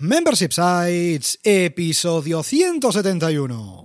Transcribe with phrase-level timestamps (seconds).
[0.00, 3.84] Membership Sites, episodio 171.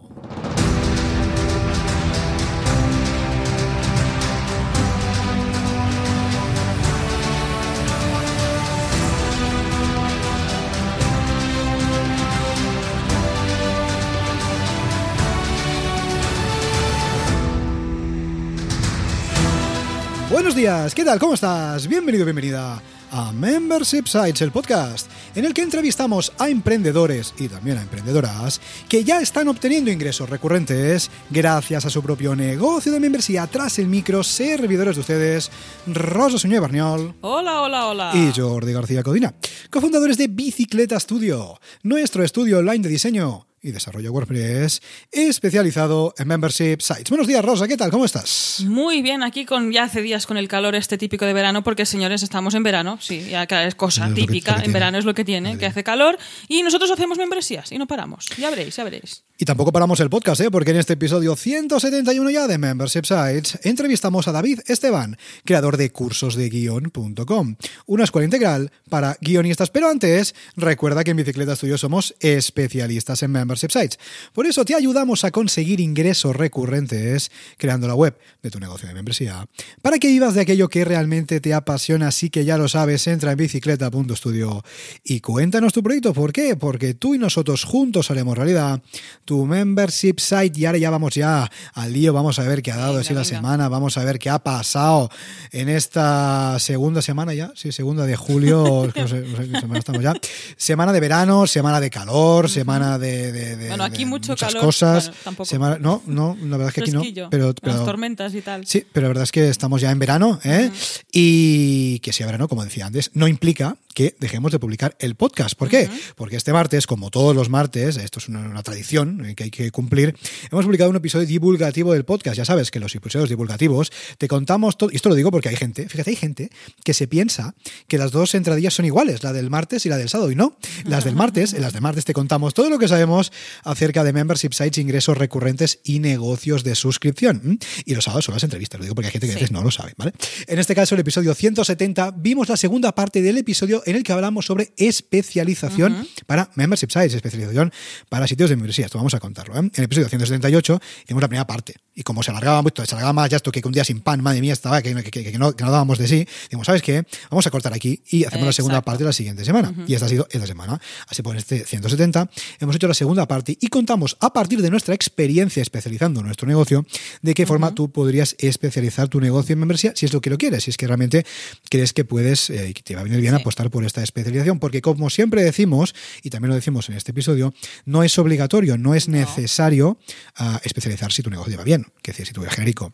[20.30, 21.18] Buenos días, ¿qué tal?
[21.18, 21.88] ¿Cómo estás?
[21.88, 22.84] Bienvenido, bienvenida
[23.14, 28.60] a Membership Sites, el podcast, en el que entrevistamos a emprendedores y también a emprendedoras
[28.90, 33.46] que ya están obteniendo ingresos recurrentes gracias a su propio negocio de membresía.
[33.46, 35.52] Tras el micro, servidores de ustedes,
[35.86, 37.14] Rosa Suñé Barniol.
[37.22, 38.12] Hola, hola, hola.
[38.16, 39.36] Y Jordi García Codina,
[39.70, 44.82] cofundadores de Bicicleta Studio, nuestro estudio online de diseño y desarrollo WordPress
[45.12, 47.10] especializado en membership sites.
[47.10, 47.90] Buenos días, Rosa, ¿qué tal?
[47.90, 48.64] ¿Cómo estás?
[48.68, 51.86] Muy bien, aquí con ya hace días con el calor este típico de verano, porque
[51.86, 55.24] señores, estamos en verano, sí, ya es cosa Es típica, en verano es lo que
[55.24, 56.18] tiene, que hace calor,
[56.50, 59.24] y nosotros hacemos membresías y no paramos, ya veréis, ya veréis.
[59.40, 60.52] Y tampoco paramos el podcast, ¿eh?
[60.52, 65.92] porque en este episodio 171 ya de Membership Sites entrevistamos a David Esteban, creador de
[65.92, 69.70] cursosdeguion.com, una escuela integral para guionistas.
[69.70, 74.00] Pero antes, recuerda que en Bicicleta Studio somos especialistas en Membership Sites.
[74.34, 78.94] Por eso te ayudamos a conseguir ingresos recurrentes creando la web de tu negocio de
[78.94, 79.46] membresía
[79.82, 82.08] para que vivas de aquello que realmente te apasiona.
[82.08, 84.64] Así que ya lo sabes, entra en bicicleta.studio
[85.04, 86.14] y cuéntanos tu proyecto.
[86.14, 86.56] ¿Por qué?
[86.56, 88.82] Porque tú y nosotros juntos haremos realidad
[89.26, 92.78] tu membership site y ahora ya vamos ya al lío, vamos a ver qué ha
[92.78, 95.10] dado así la semana, vamos a ver qué ha pasado
[95.52, 99.80] en esta segunda semana ya, sí, segunda de julio, no sé, no sé qué semana
[99.80, 100.14] estamos ya,
[100.58, 104.66] semana de verano, semana de calor, semana de, de- de- Bueno, aquí mucho muchas calor,
[104.66, 105.46] cosas, bueno, tampoco.
[105.50, 108.66] semana- no, no, la verdad es que aquí no, pero, las tormentas y tal.
[108.66, 110.72] Sí, pero la verdad es que estamos ya en verano, ¿eh?
[111.12, 115.56] Y que sea verano, como decía antes, no implica que dejemos de publicar el podcast.
[115.56, 115.88] ¿Por qué?
[116.16, 119.52] Porque este martes, como todos los martes, esto es una, una tradición eh, que hay
[119.52, 120.16] que cumplir,
[120.52, 122.36] hemos publicado un episodio divulgativo del podcast.
[122.38, 125.56] Ya sabes que los episodios divulgativos te contamos todo, y esto lo digo porque hay
[125.56, 126.50] gente, fíjate, hay gente
[126.84, 127.54] que se piensa
[127.88, 130.58] que las dos entradillas son iguales, la del martes y la del sábado, y no.
[130.86, 133.32] Las del martes, en las del martes te contamos todo lo que sabemos
[133.64, 137.42] acerca de membership sites, ingresos recurrentes y negocios de suscripción.
[137.44, 137.58] ¿m?
[137.86, 139.40] Y los sábados son las entrevistas, lo digo porque hay gente que a Sí.
[139.42, 140.14] veces no lo sabe, ¿vale?
[140.48, 144.12] En este caso, el episodio 170, vimos la segunda parte del episodio en el que
[144.14, 147.72] hablamos sobre especialización para membership sites, especialización
[148.10, 148.86] para sitios de membresía.
[148.86, 149.56] Esto vamos a contarlo.
[149.56, 149.60] ¿eh?
[149.60, 151.76] En el episodio 178 hicimos la primera parte.
[151.96, 154.22] Y como se alargaba mucho, se alargaba más ya esto que un día sin pan,
[154.22, 156.28] madre mía, estaba que, que- que- que no, que no dábamos de sí.
[156.46, 157.04] Dijimos, ¿sabes qué?
[157.30, 158.86] Vamos a cortar aquí y hacemos la segunda Exacto.
[158.92, 159.74] parte la siguiente semana.
[159.88, 160.80] Y esta ha sido esta semana.
[161.08, 162.30] Así pues, en este 170
[162.60, 166.86] hemos hecho la segunda parte y contamos a partir de nuestra experiencia especializando nuestro negocio
[167.22, 170.38] de qué forma tú podrías especializar tu negocio en membresía si es lo que lo
[170.38, 171.26] quieres, si es que realmente
[171.70, 173.42] crees que puedes eh, y que te va a venir bien Sí.
[173.42, 174.60] apostar por esta especialización.
[174.60, 177.54] Porque como siempre decimos, y también lo decimos en este episodio,
[177.86, 179.18] no es obligatorio, no es No.
[179.18, 179.98] necesario
[180.36, 181.86] ah, especializar si tu negocio va bien.
[182.02, 182.92] Que decir, si tú eres genérico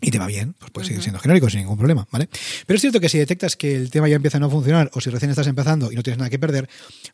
[0.00, 2.28] y te va bien, pues puedes seguir siendo genérico sin ningún problema, ¿vale?
[2.66, 5.00] Pero es cierto que si detectas que el tema ya empieza a no funcionar o
[5.00, 6.68] si recién estás empezando y no tienes nada que perder,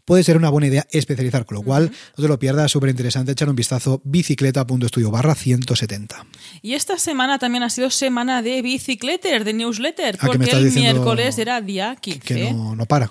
[0.05, 3.33] puede ser una buena idea especializar, con lo cual no te lo pierdas, súper interesante
[3.33, 6.27] echar un vistazo bicicleta.studio barra 170.
[6.63, 11.39] Y esta semana también ha sido semana de bicicleter, de newsletter, Ah, porque el miércoles
[11.39, 12.21] era día 15.
[12.21, 13.11] Que no, no para.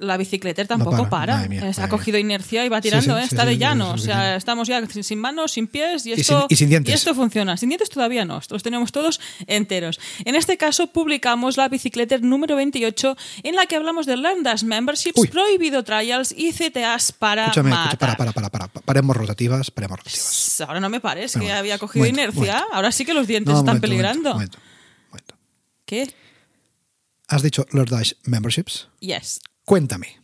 [0.00, 1.48] La bicicleter tampoco para.
[1.48, 3.24] mía, ha cogido inercia y va tirando, sí, ¿eh?
[3.24, 3.90] está sí, de llano.
[3.90, 6.94] o sea, estamos ya sin, manos, sin pies y Y esto, sin- y sin dientes.
[6.94, 7.56] esto funciona.
[7.56, 9.98] Sin dientes todavía no, los tenemos todos enteros.
[10.24, 15.18] En este caso publicamos la bicicleter número 28 en la que hablamos de Landas Memberships,
[15.20, 15.26] Uy.
[15.28, 17.86] prohibido trials y CTAs para Escúchame, matar.
[17.94, 18.68] escucha, para, para, para, para.
[18.68, 20.60] Paremos rotativas, paremos rotativas.
[20.60, 22.52] Ahora no me pares Bueno, que había cogido momento, inercia.
[22.54, 22.74] momento.
[22.76, 24.38] Ahora sí que los dientes No, están peligrando.
[25.84, 26.14] ¿Qué?
[27.28, 28.88] Has dicho Lord Dash Memberships.
[29.00, 29.40] Yes.
[29.68, 30.18] Cuéntame.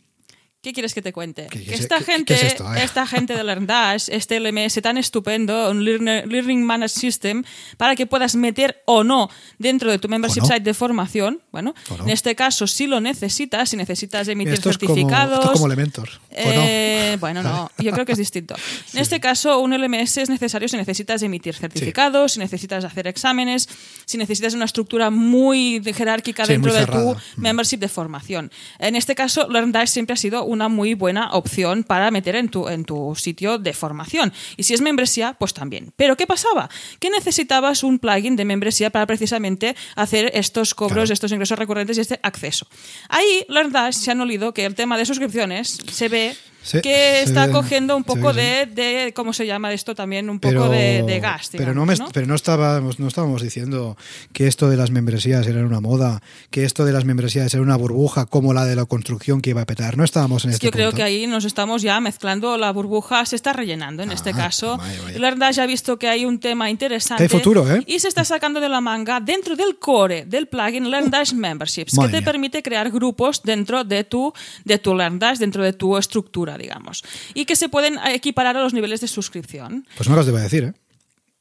[0.65, 1.45] ¿Qué quieres que te cuente?
[1.51, 2.73] ¿Qué- qué Que es- esta qué- qué gente, es esto?
[2.73, 7.43] Esta gente de LearnDash, este LMS tan estupendo, un Learning Management System,
[7.77, 10.47] para que puedas meter o no dentro de tu membership no.
[10.47, 11.39] site de formación.
[11.51, 12.03] Bueno, no.
[12.05, 15.37] en este caso, si lo necesitas, si necesitas emitir Esto es, como, certificados.
[15.39, 16.09] esto es como Elementor.
[16.09, 17.19] ¿o Eh, no?
[17.19, 18.55] Bueno, no, yo creo que es distinto.
[18.93, 23.69] En este caso, un LMS es necesario si necesitas emitir certificados, si necesitas hacer exámenes,
[24.05, 27.13] si necesitas una estructura muy jerárquica Sí, dentro muy de tu.
[27.37, 27.41] Mm.
[27.41, 28.51] membership de formación.
[28.79, 32.67] En este caso, LearnDash siempre ha sido una muy buena opción para meter en tu,
[32.67, 34.33] en tu sitio de formación.
[34.57, 35.93] Y si es membresía, pues también.
[35.95, 36.69] Pero ¿qué pasaba?
[36.99, 41.13] Que necesitabas un plugin de membresía para precisamente hacer estos cobros, Claro.
[41.13, 42.67] estos ingresos recurrentes y este acceso.
[43.09, 46.35] Ahí, LearnDash se han olido que el tema de suscripciones se ve
[46.65, 49.71] Sí, que se está ve- cogiendo un se poco que de, de, ¿cómo se llama
[49.71, 50.29] esto también?
[50.31, 51.49] Un poco de, de gas.
[51.51, 52.11] pero no, digamos, me- ¿no?
[52.11, 53.95] pero no estábamos, no estábamos diciendo
[54.33, 57.75] que esto de las membresías era una moda, que esto de las membresías era una
[57.75, 59.95] burbuja como la de la construcción que iba a petar.
[59.95, 60.97] No estábamos en Es este que yo creo punto.
[60.97, 64.77] que ahí nos estamos ya mezclando, la burbuja se está rellenando en este Ah, caso.
[64.77, 65.19] vaya, vaya.
[65.19, 67.21] La verdad ya ha visto que hay un tema interesante.
[67.23, 67.83] Hay futuro, ¿eh?
[67.85, 71.97] Y se está sacando de la manga dentro del core del plugin LearnDash Memberships, que
[71.97, 72.25] Madre te mía.
[72.25, 74.33] permite crear grupos dentro de tu,
[74.63, 77.03] de tu LearnDash, dentro de tu estructura, digamos.
[77.33, 79.85] Y que se pueden equiparar a los niveles de suscripción.
[79.97, 80.73] Pues una cosa te voy a decir, ¿eh?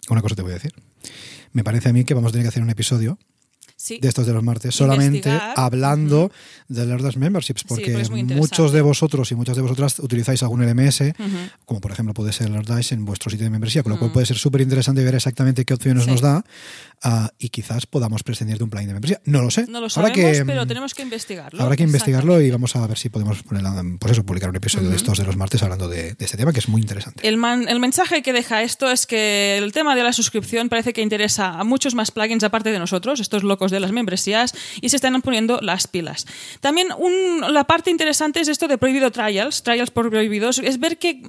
[0.08, 0.72] Una cosa te voy a decir.
[1.52, 3.18] Me parece a mí que vamos a tener que hacer un episodio
[3.76, 3.98] Sí.
[4.00, 5.52] de estos de los martes solamente Investigar.
[5.56, 6.30] hablando
[6.68, 10.62] de LearnDash Memberships, Sí, porque muy muchos de vosotros y muchas de vosotras utilizáis algún
[10.62, 11.12] LMS,
[11.64, 14.26] como por ejemplo puede ser LearnDash en vuestro sitio de membresía, con lo cual puede
[14.26, 16.10] ser súper interesante ver exactamente qué opciones Sí.
[16.10, 16.44] nos da
[17.04, 19.20] ah, y quizás podamos prescindir de un plugin de membresía.
[19.24, 19.66] No lo sé.
[19.68, 21.62] No lo sabemos, que, pero tenemos que investigarlo.
[21.62, 23.62] Habrá que investigarlo y vamos a ver si podemos poner,
[24.00, 26.52] pues eso, publicar un episodio de estos de los martes hablando de, de este tema
[26.52, 27.26] que es muy interesante.
[27.28, 30.92] El, man- el mensaje que deja esto es que el tema de la suscripción parece
[30.92, 34.88] que interesa a muchos más plugins aparte de nosotros, estos locos de las membresías, y
[34.88, 36.26] se están poniendo las pilas.
[36.60, 40.98] También un- la parte interesante es esto de prohibido trials, trials por prohibidos, es ver
[40.98, 41.22] que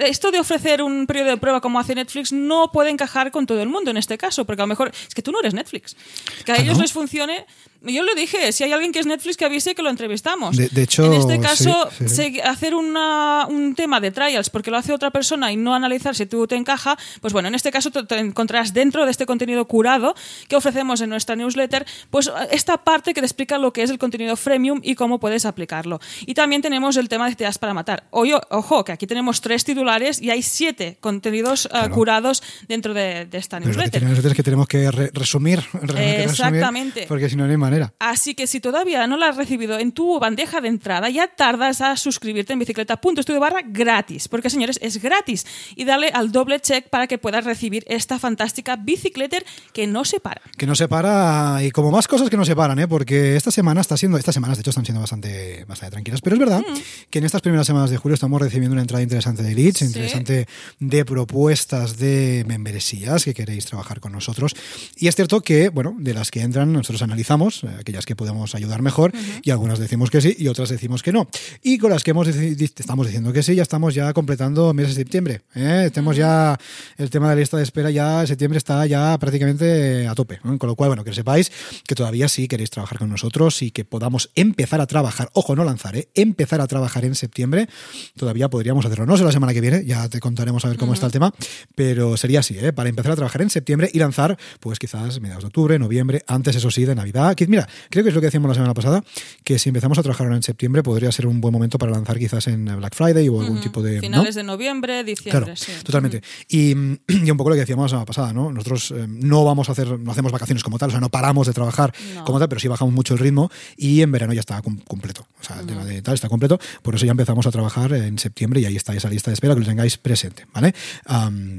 [0.00, 3.62] esto de ofrecer un periodo de prueba como hace Netflix no puede encajar con todo
[3.62, 5.96] el mundo en este caso, porque a lo mejor es que tú no eres Netflix.
[6.44, 6.82] Que a Ah, ellos ¿no?
[6.82, 7.46] les funcione.
[7.82, 10.56] Yo lo dije, si hay alguien que es Netflix que avise que lo entrevistamos.
[10.56, 14.70] De- de hecho, en este caso, sí, sí, hacer una- un tema de trials porque
[14.70, 17.70] lo hace otra persona y no analizar si tú te encaja, pues bueno, en este
[17.70, 20.14] caso te, encontrarás dentro de este contenido curado
[20.48, 23.98] que ofrecemos en nuestra newsletter, pues esta parte que te explica lo que es el
[23.98, 26.00] contenido freemium y cómo puedes aplicarlo.
[26.26, 28.04] Y también tenemos el tema de te das para matar.
[28.10, 33.24] Oye, ojo, que aquí tenemos tres titulares y hay siete contenidos eh, curados dentro de,
[33.26, 34.00] de esta Pero lo que newsletter.
[34.00, 35.62] tenemos es que tenemos que re- resumir,
[35.96, 37.06] Exactamente.
[37.08, 37.92] porque si no, no hay manera.
[37.98, 41.80] Así que si todavía no la has recibido en tu bandeja de entrada, ya tardas
[41.80, 44.28] a suscribirte en bicicleta.studio barra gratis.
[44.28, 45.46] Porque, señores, es gratis.
[45.76, 50.20] Y dale al doble check para que puedas recibir esta fantástica bicicletter que no se
[50.20, 50.40] para.
[50.56, 52.88] Que no se para, y como más cosas que no se paran, ¿eh?
[52.88, 56.34] porque esta semana está siendo, estas semanas de hecho están siendo bastante, bastante tranquilas, pero
[56.36, 56.74] es verdad Mm.
[57.10, 59.84] que en estas primeras semanas de julio estamos recibiendo una entrada interesante de leads, Sí.
[59.86, 60.46] interesante
[60.80, 64.54] de propuestas de membresías que queréis trabajar con nosotros.
[64.96, 68.54] Y es cierto que, bueno, de las que entran nosotros analizamos, eh, aquellas que podemos
[68.54, 69.12] ayudar mejor,
[69.42, 71.28] y algunas decimos que sí y otras decimos que no.
[71.62, 74.94] Y con las que hemos estamos diciendo que sí, ya estamos ya completando mes de
[74.94, 75.42] septiembre.
[75.54, 75.90] ¿eh?
[75.92, 76.58] Tenemos ya
[76.96, 80.40] el tema de la lista de espera, ya septiembre está ya prácticamente a tope.
[80.44, 80.58] ¿no?
[80.58, 81.50] Con lo cual, bueno, que sepáis
[81.86, 85.64] que todavía sí queréis trabajar con nosotros y que podamos empezar a trabajar, ojo, no
[85.64, 86.08] lanzar, ¿eh?
[86.14, 87.68] empezar a trabajar en septiembre,
[88.16, 89.06] todavía podríamos hacerlo.
[89.06, 91.32] No sé la semana que viene, ya te contaremos a ver cómo está el tema,
[91.74, 92.72] pero sería así, ¿eh?
[92.72, 96.56] para empezar a trabajar en septiembre y lanzar, pues quizás mediados de octubre, noviembre, antes,
[96.56, 97.34] eso sí, de Navidad.
[97.48, 99.02] Mira, creo que es lo que decíamos la semana pasada,
[99.44, 102.18] que si empezamos a trabajar ahora en septiembre, podría ser un buen momento para lanzar
[102.18, 103.96] quizás en Black Friday o algún tipo de.
[103.96, 104.00] ¿no?
[104.00, 105.72] Finales de noviembre, diciembre, Claro, sí.
[105.84, 106.22] totalmente.
[106.48, 106.70] Y,
[107.08, 108.52] y un poco lo que decíamos la semana pasada, ¿no?
[108.52, 111.46] Nosotros eh, no vamos a hacer, no hacemos vacaciones como tal, o sea, no paramos
[111.46, 112.24] de trabajar No.
[112.24, 115.26] como tal, pero sí bajamos mucho el ritmo y en verano ya está completo.
[115.40, 118.18] O sea, el tema de tal está completo, por eso ya empezamos a trabajar en
[118.18, 120.74] septiembre y ahí está esa lista de espera que lo tengáis presente, ¿vale?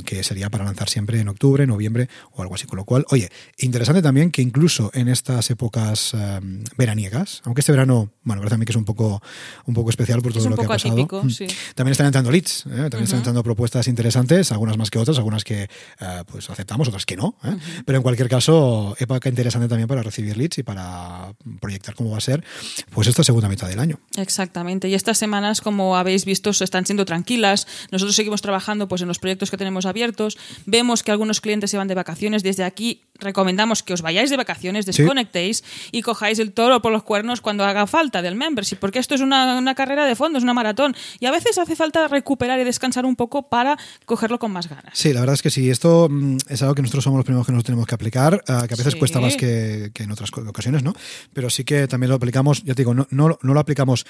[0.05, 2.65] Que sería para lanzar siempre en octubre, noviembre o algo así.
[2.67, 5.78] Con lo cual, oye, interesante también que incluso en estas épocas
[6.13, 9.21] am, veraniegas, aunque este verano, bueno, parece a mí que es un poco,
[9.65, 10.93] un poco especial por todo Es lo que ha pasado.
[10.93, 11.29] atípico, Mm.
[11.29, 11.47] sí.
[11.75, 12.69] También están entrando leads, ¿eh?
[12.89, 17.05] también están entrando propuestas interesantes, algunas más que otras, algunas que eh, pues aceptamos, otras
[17.05, 17.35] que no.
[17.43, 17.55] ¿eh?
[17.85, 22.17] Pero en cualquier caso, época interesante también para recibir leads y para proyectar cómo va
[22.17, 22.43] a ser
[22.91, 23.99] pues esta segunda mitad del año.
[24.17, 24.87] Exactamente.
[24.89, 27.67] Y estas semanas, como habéis visto, están siendo tranquilas.
[27.91, 30.37] Nosotros seguimos trabajando pues, en los proyectos que tenemos abiertos.
[30.65, 32.43] Vemos que algunos clientes se van de vacaciones.
[32.43, 34.91] Desde aquí recomendamos que os vayáis de vacaciones, Sí.
[34.91, 39.15] desconectéis y cojáis el toro por los cuernos cuando haga falta del membership, porque esto
[39.15, 40.95] es una, una carrera de fondo, es una maratón.
[41.19, 44.91] Y a veces hace falta recuperar y descansar un poco para cogerlo con más ganas.
[44.97, 45.69] Sí, la verdad es que sí.
[45.69, 48.65] Esto mm, es algo que nosotros somos los primeros que nos tenemos que aplicar, ah,
[48.67, 48.99] que a veces Sí.
[48.99, 50.93] cuesta más que, que en otras ocasiones, ¿no?
[51.33, 54.05] Pero sí que también lo aplicamos, ya te digo, no, no, no lo aplicamos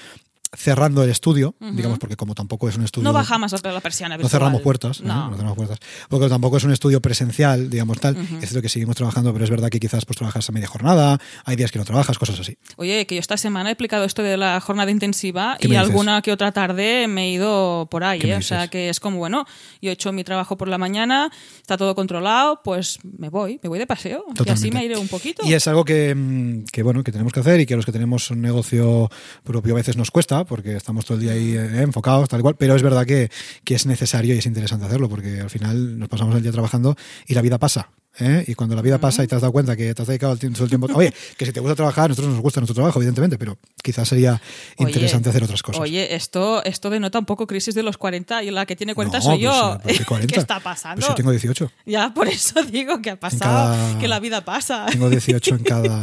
[0.52, 3.04] cerrando el estudio, digamos, porque como tampoco es un estudio...
[3.04, 5.04] No bajamos la persiana No cerramos puertas, ¿eh?
[5.04, 5.30] No.
[5.30, 5.78] cerramos puertas.
[6.08, 8.16] Porque tampoco es un estudio presencial, digamos tal.
[8.16, 11.20] Es cierto que seguimos trabajando, pero es verdad que quizás pues trabajas a media jornada,
[11.44, 12.58] hay días que no trabajas, cosas así.
[12.76, 16.20] Oye, que yo esta semana he aplicado esto de la jornada intensiva ¿Qué y alguna
[16.20, 18.18] que otra tarde me he ido por ahí.
[18.18, 18.36] ¿Qué me ¿eh?
[18.38, 19.46] O sea, que es como, bueno,
[19.80, 21.30] yo he hecho mi trabajo por la mañana,
[21.60, 24.24] está todo controlado, pues me voy, me voy de paseo.
[24.44, 25.42] Y así me iré un poquito.
[25.46, 27.92] Y es algo que, mm, que, bueno que tenemos que hacer y que los que
[27.92, 29.08] tenemos un negocio
[29.44, 32.56] propio a veces nos cuesta porque estamos todo el día ahí eh, enfocados, tal cual,
[32.56, 33.30] pero es verdad que,
[33.64, 36.96] que es necesario y es interesante hacerlo porque al final nos pasamos el día trabajando
[37.26, 37.90] y la vida pasa.
[38.18, 38.44] ¿Eh?
[38.46, 40.64] y cuando la vida pasa y te has dado cuenta que te has dedicado todo
[40.64, 40.88] el tiempo.
[40.94, 44.08] Oye, que si te gusta trabajar, a nosotros nos gusta nuestro trabajo, evidentemente, pero quizás
[44.08, 44.40] sería
[44.78, 45.80] interesante Oye, hacer otras cosas.
[45.80, 49.18] Oye, esto, esto denota un poco crisis de los 40 y la que tiene 40
[49.18, 49.78] No, soy pues, yo.
[49.82, 50.34] ¿por qué 40?
[50.34, 51.00] ¿Qué está pasando?
[51.00, 51.70] Pues yo tengo 18.
[51.86, 54.86] Ya, por eso digo que ha pasado, cada- que la vida pasa.
[54.86, 56.02] Tengo 18 en cada,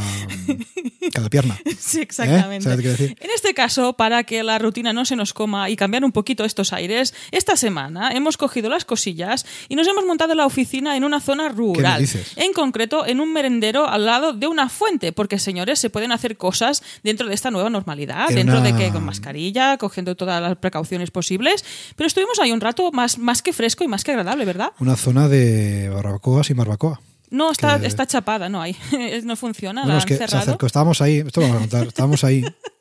[1.13, 1.57] cada pierna.
[1.79, 2.63] Sí, exactamente.
[2.63, 3.17] ¿Sabes qué decir?
[3.19, 6.45] En este caso, para que la rutina no se nos coma y cambiar un poquito
[6.45, 11.03] estos aires, esta semana hemos cogido las cosillas y nos hemos montado la oficina en
[11.03, 11.96] una zona rural.
[12.35, 16.37] En concreto, en un merendero al lado de una fuente, porque señores, se pueden hacer
[16.37, 20.57] cosas dentro de esta nueva normalidad, En dentro de que con mascarilla, cogiendo todas las
[20.57, 21.63] precauciones posibles,
[21.95, 24.71] pero estuvimos ahí un rato más, más que fresco y más que agradable, ¿verdad?
[24.79, 26.99] Una zona de barbacoa sin barbacoa.
[27.29, 28.75] No, está, Que- está chapada, no hay.
[29.23, 30.65] no funciona, Bueno, la es han que se acercó.
[30.65, 32.43] Estábamos ahí, esto vamos a contar, estábamos ahí.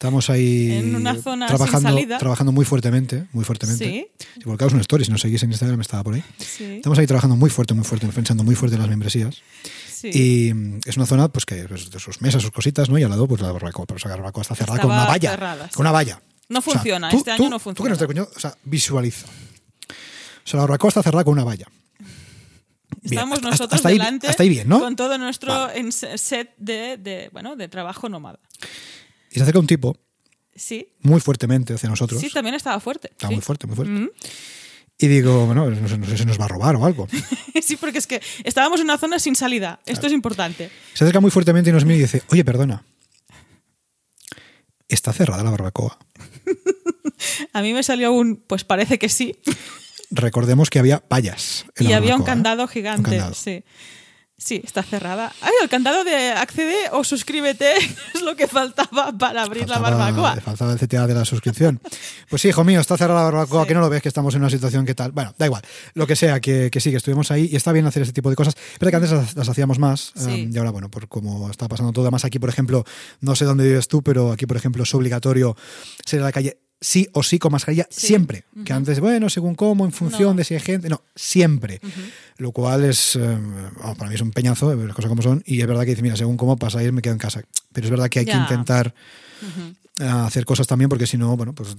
[0.00, 3.84] Estábamos ahí En una zona sin trabajando, trabajando muy fuertemente, muy fuertemente.
[3.84, 4.24] Sí.
[4.38, 6.24] Si volcáis una story, si nos seguís en Instagram, estaba por ahí.
[6.38, 6.76] Sí.
[6.76, 9.42] Estamos ahí trabajando muy fuerte, muy fuerte, pensando muy fuerte en las membresías.
[9.92, 10.08] Sí.
[10.48, 12.96] Y mm, es una zona pues que pues, de sus mesas, sus cositas, ¿no?
[12.96, 13.84] Y al lado, pues la barbacoa.
[13.84, 15.30] Pero esa barbacoa está cerrada con una valla.
[15.32, 15.74] cerrada, sí.
[15.74, 16.22] Con una valla.
[16.48, 17.90] No O sea, funciona, tú- este tú- año no Tú que funciona.
[17.90, 19.26] no te coño, o sea, visualiza.
[19.26, 21.66] O sea, la barbacoa está cerrada con una valla.
[21.98, 22.08] Bien,
[23.02, 24.80] Estamos hasta- nosotros hasta ahí- delante hasta ahí bien, ¿no?
[24.80, 25.68] con todo nuestro
[26.16, 28.38] set de, de, bueno, de trabajo nómada.
[29.30, 29.96] Y se acerca un tipo
[30.54, 32.20] Sí, muy fuertemente hacia nosotros.
[32.20, 33.08] sí, también estaba fuerte.
[33.12, 33.34] Está sí.
[33.34, 33.92] muy fuerte, muy fuerte.
[33.92, 34.10] Mm.
[34.98, 37.08] Y digo, bueno, no sé, no sé si nos va a robar o algo.
[37.62, 39.80] Sí, porque es que estábamos en una zona sin salida.
[39.86, 40.70] Esto es importante.
[40.94, 42.84] Se acerca muy fuertemente y nos mira y dice, oye, perdona.
[44.88, 45.98] ¿Está cerrada la barbacoa?
[47.52, 49.36] A mí me salió un, pues parece que sí.
[50.10, 51.64] Recordemos que había vallas.
[51.76, 52.24] en Y la había un ¿eh?
[52.24, 53.10] candado Un gigante.
[53.10, 53.34] candado.
[53.34, 53.62] Sí.
[54.42, 55.32] Sí, está cerrada.
[55.42, 57.76] Ay, el candado de accede o suscríbete
[58.14, 60.36] es lo que faltaba para abrir la barbacoa.
[60.40, 61.78] Faltaba el CTA de la suscripción.
[62.30, 64.40] Pues sí, hijo mío, está cerrada la barbacoa, que no lo ves, que estamos en
[64.40, 65.12] una situación que tal.
[65.12, 65.62] Bueno, da igual.
[65.92, 68.30] Lo que sea, que, que sí, que estuvimos ahí y está bien hacer este tipo
[68.30, 68.54] de cosas.
[68.78, 70.12] Pero que antes las, las hacíamos más.
[70.16, 70.46] Sí.
[70.46, 72.06] um, y ahora, bueno, por como está pasando todo.
[72.06, 72.84] Además, aquí, por ejemplo,
[73.20, 75.54] no sé dónde vives tú, pero aquí, por ejemplo, es obligatorio
[76.06, 78.06] salir a la calle sí o sí con mascarilla Sí.
[78.08, 78.44] siempre.
[78.64, 80.34] Que antes, bueno, según cómo, en función No.
[80.34, 80.88] de si hay gente.
[80.88, 81.80] No, siempre.
[82.38, 83.38] Lo cual es, eh,
[83.98, 85.42] para mí es un peñazo, las cosas como son.
[85.46, 87.42] Y es verdad que dice, mira, según cómo pasa ir, me quedo en casa.
[87.72, 88.94] Pero es verdad que hay que intentar
[89.98, 91.76] hacer cosas también, porque si no, bueno, pues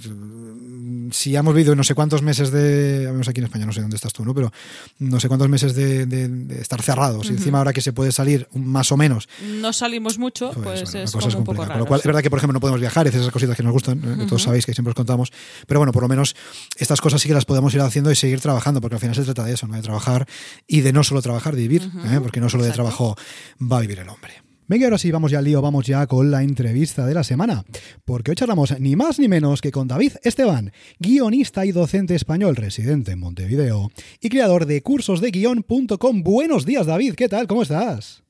[1.12, 3.82] si hemos vivido no sé cuántos meses de, al menos aquí en España, no sé
[3.82, 4.34] dónde estás tú, ¿no?
[4.34, 4.52] Pero
[5.00, 8.12] no sé cuántos meses de, de- de estar cerrados, y encima ahora que se puede
[8.12, 9.28] salir más o menos,
[9.60, 11.72] No salimos mucho, pues, pues, bueno, es como un poco raro.
[11.74, 13.64] Con lo cual, es verdad que, por ejemplo, no podemos viajar hacer esas cositas que
[13.64, 14.16] nos gustan, ¿eh?
[14.20, 15.32] que todos sabéis que siempre os contamos,
[15.68, 16.36] pero bueno, por lo menos
[16.78, 19.24] estas cosas sí que las podemos ir haciendo y seguir trabajando, porque al final se
[19.24, 19.76] trata de eso, ¿no?
[19.76, 20.28] de trabajar
[20.68, 22.20] y de no solo trabajar, de vivir, ¿eh?
[22.22, 23.16] porque no solo de trabajo
[23.62, 24.34] va a vivir el hombre.
[24.72, 27.66] Venga, ahora sí, vamos ya al lío, vamos ya con la entrevista de la semana,
[28.06, 32.56] porque hoy charlamos ni más ni menos que con David Esteban, guionista y docente español
[32.56, 36.24] residente en Montevideo y creador de cursosdeguion.com.
[36.24, 37.48] Buenos días, David, ¿qué tal?
[37.48, 38.24] ¿Cómo estás?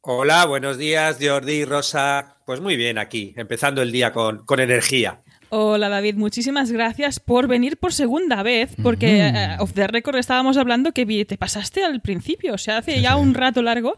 [0.00, 2.38] Hola, buenos días, Jordi, Rosa.
[2.46, 5.22] Pues muy bien aquí, empezando el día con, con energía.
[5.56, 10.56] Hola David, muchísimas gracias por venir por segunda vez, porque eh, off the record estábamos
[10.56, 13.94] hablando que te pasaste al principio, o sea, hace ya un rato largo.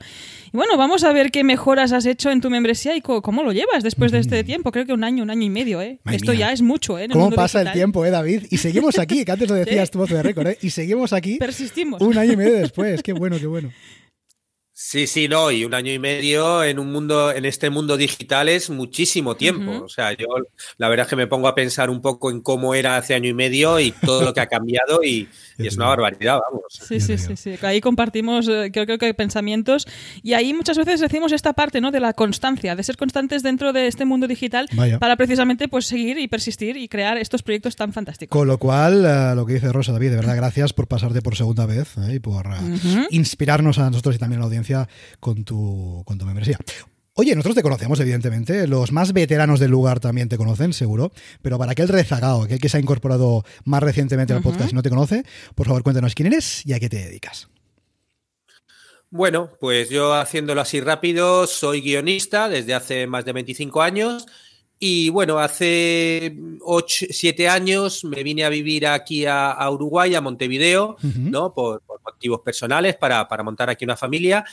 [0.53, 3.53] Y bueno, vamos a ver qué mejoras has hecho en tu membresía y cómo lo
[3.53, 4.71] llevas después de este tiempo.
[4.71, 5.99] Creo que un año, un año y medio, ¿eh?
[6.05, 6.41] Madre Esto mía.
[6.41, 7.05] ya es mucho, ¿eh?
[7.05, 8.43] En el ¿Cómo mundo pasa el tiempo, eh, David?
[8.51, 9.93] Y seguimos aquí, que antes lo decías Sí.
[9.93, 10.59] tu voz de récord, ¿eh?
[10.61, 12.03] Y seguimos aquí Persistimos.
[12.03, 13.03] un año y medio después.
[13.03, 13.73] Qué bueno, qué bueno.
[14.79, 18.51] Sí, sí, no, y un año y medio en un mundo, en este mundo digital
[18.51, 19.83] es muchísimo tiempo.
[19.83, 20.27] O sea, yo
[20.77, 23.31] la verdad es que me pongo a pensar un poco en cómo era hace año
[23.31, 26.65] y medio y todo lo que ha cambiado y, y es una barbaridad, vamos.
[26.69, 27.55] Sí, sí, sí, sí.
[27.63, 29.87] Ahí compartimos, eh, creo, creo que pensamientos.
[30.23, 31.91] Y ahí muchas veces decimos esta parte, ¿no?
[31.91, 34.99] De la constancia, de ser constantes dentro de este mundo digital Vaya.
[34.99, 38.37] para precisamente pues seguir y persistir y crear estos proyectos tan fantásticos.
[38.37, 41.37] Con lo cual, eh, lo que dice Rosa, David, de verdad, gracias por pasarte por
[41.37, 42.15] segunda vez ¿eh?
[42.15, 43.07] y por eh, Ujú.
[43.11, 44.89] inspirarnos a nosotros y también a la audiencia
[45.21, 46.59] con tu, con tu membresía.
[47.19, 48.67] Oye, nosotros te conocemos, evidentemente.
[48.67, 51.13] Los más veteranos del lugar también te conocen, seguro.
[51.41, 54.83] Pero para aquel rezagado, aquel que se ha incorporado más recientemente al podcast y no
[54.83, 57.49] te conoce, por favor, cuéntanos quién eres y a qué te dedicas.
[59.09, 64.27] Bueno, pues yo haciéndolo así rápido, soy guionista desde hace más de 25 años
[64.79, 66.37] y bueno, hace
[66.87, 70.97] 7 años me vine a vivir aquí a, a Uruguay, a Montevideo.
[71.03, 71.55] ¿no?
[71.55, 74.45] Por, por motivos personales, para, para montar aquí una familia.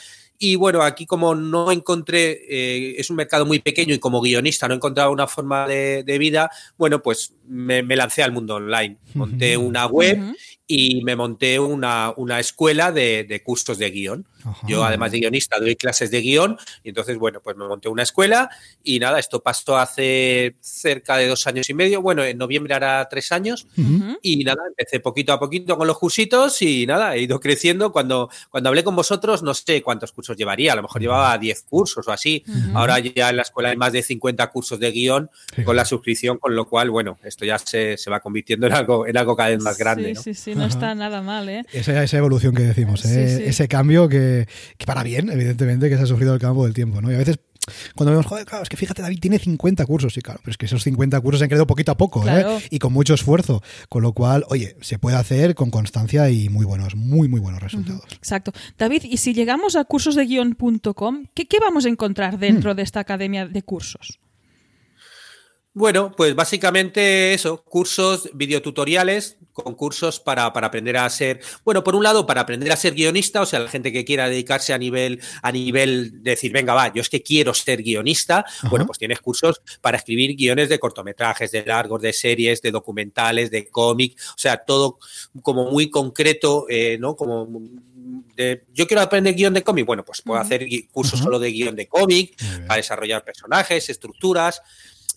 [0.46, 4.68] Y bueno, aquí como no encontré, eh, es un mercado muy pequeño y como guionista
[4.68, 8.98] no encontraba una forma de, de vida, bueno, pues me, me lancé al mundo online.
[9.14, 10.36] Monté una web.
[10.66, 14.26] Y me monté una, una escuela de, de, cursos de guion.
[14.46, 14.68] Ajá.
[14.68, 18.04] Yo, además de guionista, doy clases de guion y entonces, bueno, pues me monté una
[18.04, 18.50] escuela
[18.84, 23.08] y nada, esto pasó hace cerca de dos años y medio, bueno, en noviembre hará
[23.10, 24.20] tres años uh -huh.
[24.22, 27.92] y nada, empecé poquito a poquito con los cursitos y nada, he ido creciendo.
[27.92, 31.64] Cuando, cuando hablé con vosotros, no sé cuántos cursos llevaría, a lo mejor llevaba 10
[31.64, 32.44] cursos o así.
[32.48, 32.78] Uh -huh.
[32.78, 35.64] Ahora ya en la escuela hay más de 50 cursos de guion sí.
[35.64, 39.08] con la suscripción, con lo cual, bueno, esto ya se, se va convirtiendo en algo,
[39.08, 40.16] en algo cada vez más grande.
[40.16, 40.36] Sí, ¿no?
[40.36, 41.64] sí, sí, no está nada mal, ¿eh?
[41.74, 43.28] Esa, esa evolución que decimos, ¿eh?
[43.30, 43.44] sí, sí.
[43.46, 47.02] ese cambio que, que, para bien, evidentemente, que se ha sufrido al campo del tiempo,
[47.02, 47.12] ¿no?
[47.12, 47.40] Y a veces
[47.96, 50.58] cuando vemos, joder, claro, es que fíjate, David tiene 50 cursos, sí, claro, pero es
[50.58, 52.24] que esos 50 cursos se han creado poquito a poco, ¿eh?
[52.24, 52.58] claro.
[52.58, 52.64] ¿eh?
[52.70, 56.66] Y con mucho esfuerzo, con lo cual, oye, se puede hacer con constancia y muy
[56.66, 58.04] buenos, muy, muy buenos resultados.
[58.04, 58.18] Uh -huh.
[58.18, 58.52] Exacto.
[58.78, 62.76] David, y si llegamos a cursosdeguion.com, ¿qué, ¿qué, vamos a encontrar dentro mm.
[62.76, 64.20] de esta academia de cursos?
[65.76, 72.04] Bueno, pues básicamente eso, cursos, videotutoriales, concursos para, para aprender a ser, bueno, por un
[72.04, 75.20] lado, para aprender a ser guionista, o sea, la gente que quiera dedicarse a nivel,
[75.42, 78.70] a nivel de decir, venga, va, yo es que quiero ser guionista, Ajá.
[78.70, 83.50] bueno, pues tienes cursos para escribir guiones de cortometrajes, de largos, de series, de documentales,
[83.50, 85.00] de cómic, o sea, todo
[85.42, 87.16] como muy concreto, eh, ¿no?
[87.16, 87.48] Como
[88.36, 90.46] de, yo quiero aprender guion de cómic, bueno, pues puedo uh -huh.
[90.46, 91.26] hacer cursos uh -huh.
[91.26, 92.36] solo de guion de cómic,
[92.68, 94.62] para desarrollar personajes, estructuras,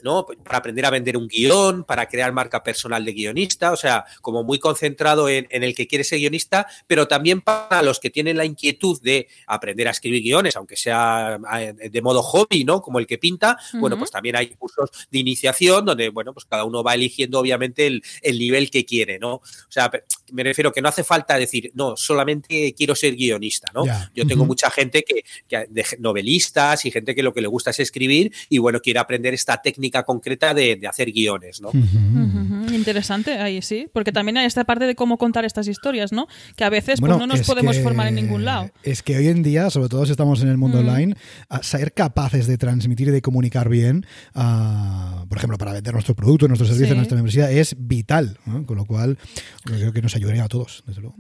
[0.03, 0.27] ¿no?
[0.27, 4.45] Para aprender a vender un guion, para crear marca personal de guionista, o sea, como
[4.45, 8.37] muy concentrado en, en, el que quiere ser guionista, pero también para los que tienen
[8.37, 12.81] la inquietud de aprender a escribir guiones, aunque sea eh, de modo hobby, ¿no?
[12.83, 13.81] Como el que pinta, uh -huh.
[13.81, 17.87] bueno, pues también hay cursos de iniciación donde, bueno, pues cada uno va eligiendo obviamente
[17.87, 19.35] el, el nivel que quiere, ¿no?
[19.35, 19.91] O sea,
[20.33, 23.85] me refiero que no hace falta decir, no, solamente quiero ser guionista, ¿no?
[23.85, 24.11] Yeah.
[24.15, 24.49] Yo tengo uh -huh.
[24.49, 28.33] mucha gente que, que, de novelistas y gente que lo que le gusta es escribir
[28.49, 31.69] y, bueno, quiere aprender esta técnica concreta de, de hacer guiones, ¿no?
[31.69, 32.75] Uh -huh.
[32.75, 36.27] Interesante, ahí sí, porque también hay esta parte de cómo contar estas historias, ¿no?
[36.57, 38.71] Que a veces bueno, pues, no nos podemos que, formar en ningún lado.
[38.83, 40.89] Es que hoy en día, sobre todo si estamos en el mundo mm.
[40.89, 41.17] online,
[41.63, 46.49] ser capaces de transmitir y de comunicar bien, uh, por ejemplo, para vender nuestro producto,
[46.49, 46.97] nuestro servicio, sí.
[46.97, 48.65] nuestra membresía, es vital, ¿no?
[48.67, 49.19] con lo cual
[49.65, 51.17] creo que nos ayudaría a todos, desde luego.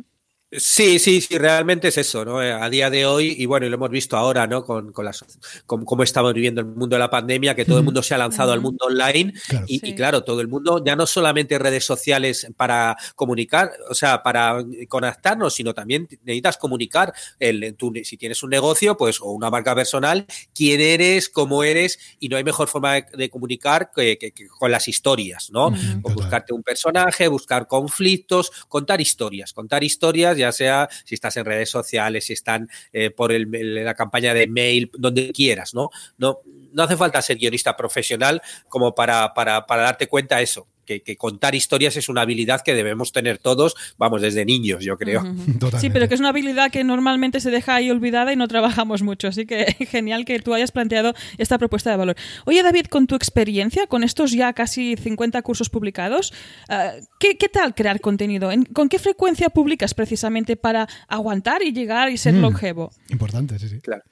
[0.58, 2.38] Sí, sí, sí, realmente es eso, ¿no?
[2.38, 4.64] A día de hoy, y bueno, y lo hemos visto ahora, ¿no?
[4.64, 5.24] Con, con, las,
[5.66, 8.18] con cómo estamos viviendo el mundo de la pandemia, que todo el mundo se ha
[8.18, 9.66] lanzado al mundo online claro.
[9.68, 9.88] Y, sí.
[9.88, 14.64] y, claro, todo el mundo, ya no solamente redes sociales para comunicar, o sea, para
[14.88, 19.74] conectarnos, sino también necesitas comunicar, el, tu, si tienes un negocio, pues, o una marca
[19.74, 24.32] personal, quién eres, cómo eres, y no hay mejor forma de, de comunicar que, que,
[24.32, 25.68] que, con las historias, ¿no?
[25.68, 26.14] Uh -huh.
[26.14, 31.70] buscarte un personaje, buscar conflictos, contar historias, contar historias, ya sea si estás en redes
[31.70, 35.90] sociales, si están eh, por el, la campaña de mail, donde quieras, ¿no?
[36.18, 36.38] No,
[36.72, 41.16] no hace falta ser guionista profesional como para, para, para darte cuenta eso, que, que,
[41.16, 45.22] contar historias es una habilidad que debemos tener todos, vamos, desde niños, yo creo.
[45.22, 45.78] Uh -huh.
[45.78, 49.02] Sí, pero que es una habilidad que normalmente se deja ahí olvidada y no trabajamos
[49.02, 52.16] mucho, así que genial que tú hayas planteado esta propuesta de valor.
[52.46, 56.32] Oye, David, con tu experiencia, con estos ya casi 50 cursos publicados,
[56.68, 58.50] uh, ¿qué, ¿qué, tal crear contenido?
[58.72, 62.90] ¿Con qué frecuencia publicas precisamente para aguantar y llegar y ser mm, longevo?
[63.10, 63.80] Importante, sí, sí.
[63.80, 64.02] Claro.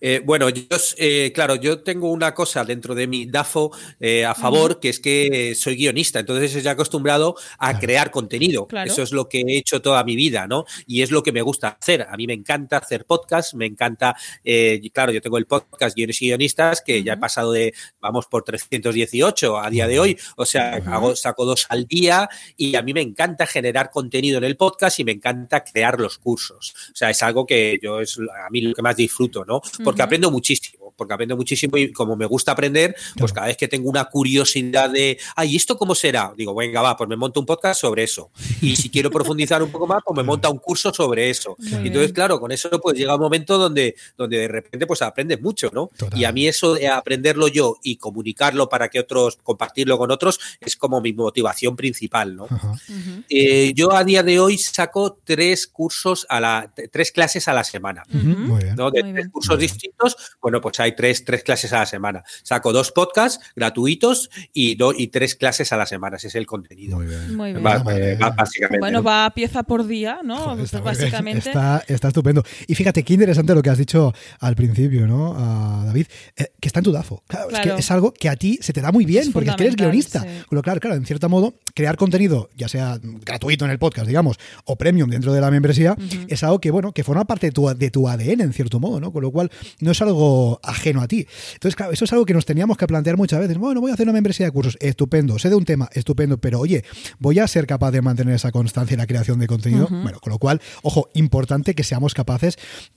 [0.00, 0.62] Eh, bueno, yo,
[0.98, 4.80] eh, claro, yo tengo una cosa dentro de mi DAFO eh, a favor, uh -huh.
[4.80, 7.78] que es que soy guionista entonces estoy acostumbrado a claro.
[7.80, 8.66] crear contenido.
[8.66, 8.90] Claro.
[8.90, 10.64] Eso es lo que he hecho toda mi vida, ¿no?
[10.86, 12.02] Y es lo que me gusta hacer.
[12.02, 16.20] A mí me encanta hacer podcast, me encanta, eh, claro, yo tengo el podcast Guiones
[16.22, 17.04] y Guionistas, que uh -huh.
[17.04, 20.92] ya he pasado de, vamos, por 318 a día de hoy, o sea, uh -huh.
[20.94, 24.98] hago, saco dos al día y a mí me encanta generar contenido en el podcast
[24.98, 26.74] y me encanta crear los cursos.
[26.92, 29.60] O sea, es algo que yo es a mí lo que más disfruto, ¿no?
[29.60, 30.04] Porque uh -huh.
[30.04, 33.88] aprendo muchísimo, porque aprendo muchísimo y como me gusta aprender, pues cada vez que tengo
[33.88, 36.32] una curiosidad de, ay, ¿esto cómo se será?
[36.34, 38.30] Digo, venga, va, pues me monto un podcast sobre eso.
[38.62, 41.54] Y si quiero profundizar un poco más, pues me monta un curso sobre eso.
[41.58, 42.12] Muy Entonces, bien.
[42.12, 45.90] claro, con eso pues llega un momento donde, donde de repente pues aprendes mucho, ¿no?
[45.96, 46.18] Total.
[46.18, 50.40] Y a mí eso de aprenderlo yo y comunicarlo para que otros, compartirlo con otros,
[50.60, 52.44] es como mi motivación principal, ¿no?
[52.44, 53.24] Uh -huh.
[53.28, 57.64] eh, yo a día de hoy saco tres cursos a la, tres clases a la
[57.64, 58.02] semana.
[58.12, 58.74] Uh -huh.
[58.76, 58.90] ¿no?
[58.90, 62.24] De tres cursos distintos, bueno, pues hay tres, tres clases a la semana.
[62.42, 66.46] Saco dos podcasts gratuitos y, do, y tres clases a la semana semanas, es el
[66.46, 66.96] contenido.
[66.96, 67.36] Muy bien.
[67.36, 67.66] Muy bien.
[67.66, 68.78] Va, va, básicamente.
[68.78, 70.38] Bueno, va pieza por día, ¿no?
[70.38, 71.48] Joder, está básicamente.
[71.48, 72.44] Está, está, estupendo.
[72.68, 76.06] Y fíjate, qué interesante lo que has dicho al principio, ¿no, uh, David?
[76.36, 77.24] Eh, que está en tu DAFO.
[77.26, 79.30] Claro, claro, Es que es algo que a ti se te da muy bien, es
[79.30, 80.20] porque es que eres guionista.
[80.22, 80.28] Sí.
[80.50, 84.38] Lo claro, claro, en cierto modo, crear contenido, ya sea gratuito en el podcast, digamos,
[84.64, 86.26] o premium dentro de la membresía, uh -huh.
[86.28, 89.00] es algo que, bueno, que forma parte de tu, de tu ADN, en cierto modo,
[89.00, 89.12] ¿no?
[89.12, 91.26] Con lo cual, no es algo ajeno a ti.
[91.54, 93.58] Entonces, claro, eso es algo que nos teníamos que plantear muchas veces.
[93.58, 96.60] Bueno, voy a hacer una membresía de cursos, estupendo, sé de un tema, estupendo, pero
[96.60, 96.84] oye,
[97.18, 99.88] voy a ser capaz de mantener esa constancia en la creación de contenido.
[99.90, 102.56] Bueno, con lo cual, ojo, importante que seamos capaces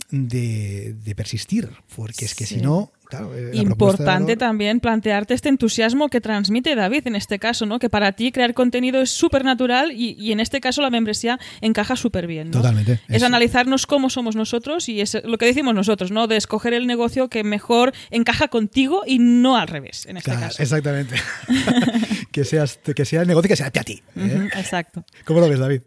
[0.09, 2.55] de, de persistir, porque es que Sí.
[2.55, 7.65] si no, claro, eh, Importante también plantearte este entusiasmo que transmite David en este caso,
[7.65, 7.77] ¿no?
[7.77, 11.37] Que para ti crear contenido es súper natural y, y en este caso la membresía
[11.61, 12.57] encaja súper bien, ¿no?
[12.57, 13.25] Totalmente, Es eso.
[13.27, 16.27] analizarnos cómo somos nosotros y es lo que decimos nosotros, ¿no?
[16.27, 20.47] De escoger el negocio que mejor encaja contigo y no al revés, en este Claro,
[20.47, 20.63] caso.
[20.63, 21.15] exactamente.
[22.31, 24.01] que, seas, que sea el negocio que sea a ti.
[24.15, 24.49] ¿eh?
[24.55, 25.03] Exacto.
[25.25, 25.81] ¿Cómo lo ves, David?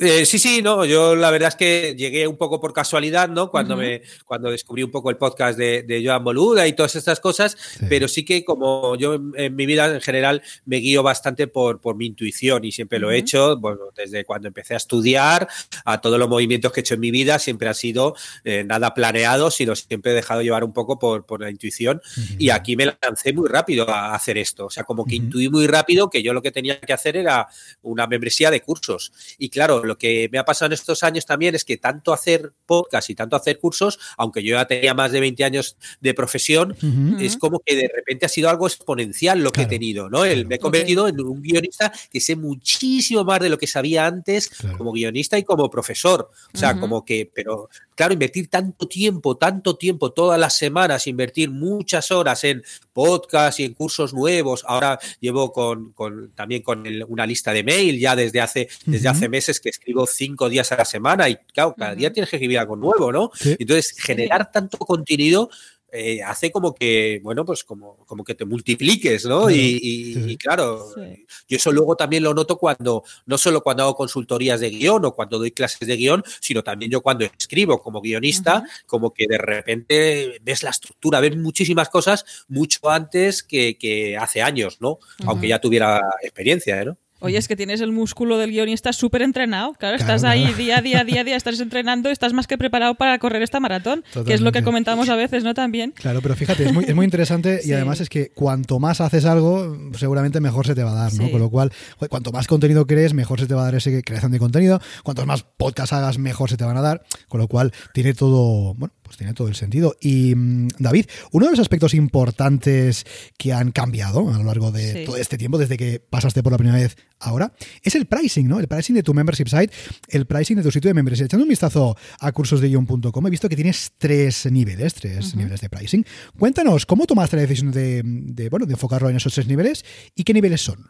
[0.00, 3.50] Eh, sí, sí, no, yo la verdad es que llegué un poco por casualidad, ¿no?
[3.50, 7.20] Cuando me, cuando descubrí un poco el podcast de, de Joan Boluda y todas estas
[7.20, 7.86] cosas, Sí.
[7.88, 11.80] pero sí que como yo en, en mi vida en general me guío bastante por,
[11.80, 15.48] por mi intuición y siempre lo he hecho, bueno, desde cuando empecé a estudiar,
[15.84, 18.94] a todos los movimientos que he hecho en mi vida, siempre ha sido eh, nada
[18.94, 22.00] planeado, sino siempre he dejado llevar un poco por, por la intuición
[22.38, 25.66] y aquí me lancé muy rápido a hacer esto, o sea, como que intuí muy
[25.66, 27.48] rápido que yo lo que tenía que hacer era
[27.82, 29.12] una membresía de cursos.
[29.38, 32.52] Y claro, lo que me ha pasado en estos años también es que tanto hacer
[32.66, 36.76] podcast y tanto hacer cursos, aunque yo ya tenía más de 20 años de profesión,
[37.18, 40.24] es como que de repente ha sido algo exponencial lo que he tenido, ¿no?
[40.24, 44.06] El- me he convertido en un guionista que sé muchísimo más de lo que sabía
[44.06, 44.78] antes Claro.
[44.78, 46.30] como guionista y como profesor.
[46.54, 51.50] O sea, como que, pero claro, invertir tanto tiempo, tanto tiempo, todas las semanas, invertir
[51.50, 54.64] muchas horas en podcast y en cursos nuevos.
[54.66, 59.08] Ahora llevo con, con- también con el- una lista de mail ya desde hace, desde
[59.08, 62.36] hace meses que escribo cinco días a la semana y claro, cada día tienes que
[62.36, 63.30] escribir algo nuevo, ¿no?
[63.34, 63.56] Sí.
[63.58, 65.48] Entonces, generar tanto contenido
[65.90, 69.48] eh, hace como que, bueno, pues como, como que te multipliques, ¿no?
[69.48, 70.30] Y, y- Sí, sí.
[70.32, 71.24] y claro, Sí.
[71.48, 75.14] yo eso luego también lo noto cuando, no solo cuando hago consultorías de guion o
[75.14, 79.38] cuando doy clases de guion, sino también yo cuando escribo como guionista, como que de
[79.38, 84.98] repente ves la estructura, ves muchísimas cosas mucho antes que, que hace años, ¿no?
[85.24, 86.98] Aunque ya tuviera experiencia, ¿eh, ¿no?
[87.20, 89.72] Oye, es que tienes el músculo del guionista súper entrenado.
[89.74, 90.32] Claro, Claro, estás claro.
[90.40, 93.42] ahí día a día, día a día, estás entrenando, estás más que preparado para correr
[93.42, 95.54] esta maratón, que es lo que comentamos a veces, ¿no?
[95.54, 95.92] También.
[95.92, 97.70] Claro, pero fíjate, es muy, es muy interesante Sí.
[97.70, 101.14] y además es que cuanto más haces algo, seguramente mejor se te va a dar,
[101.14, 101.24] ¿no?
[101.26, 101.30] Sí.
[101.30, 101.72] Con lo cual,
[102.08, 104.80] cuanto más contenido crees, mejor se te va a dar esa creación de contenido.
[105.02, 107.02] Cuantos más podcasts hagas, mejor se te van a dar.
[107.28, 109.96] Con lo cual, tiene todo, bueno, pues tiene todo el sentido.
[110.00, 113.04] Y mm, David, uno de los aspectos importantes
[113.38, 115.04] que han cambiado a lo largo de Sí.
[115.06, 118.60] todo este tiempo, desde que pasaste por la primera vez ahora, es el pricing, ¿no?
[118.60, 119.72] El pricing de tu membership site,
[120.08, 121.26] el pricing de tu sitio de membresía.
[121.26, 126.04] Echando un vistazo a cursosdeguion.com, he visto que tienes tres niveles, tres niveles de pricing.
[126.38, 130.24] Cuéntanos, ¿cómo tomaste la decisión de, de, bueno, de enfocarlo en esos tres niveles y
[130.24, 130.84] qué niveles son?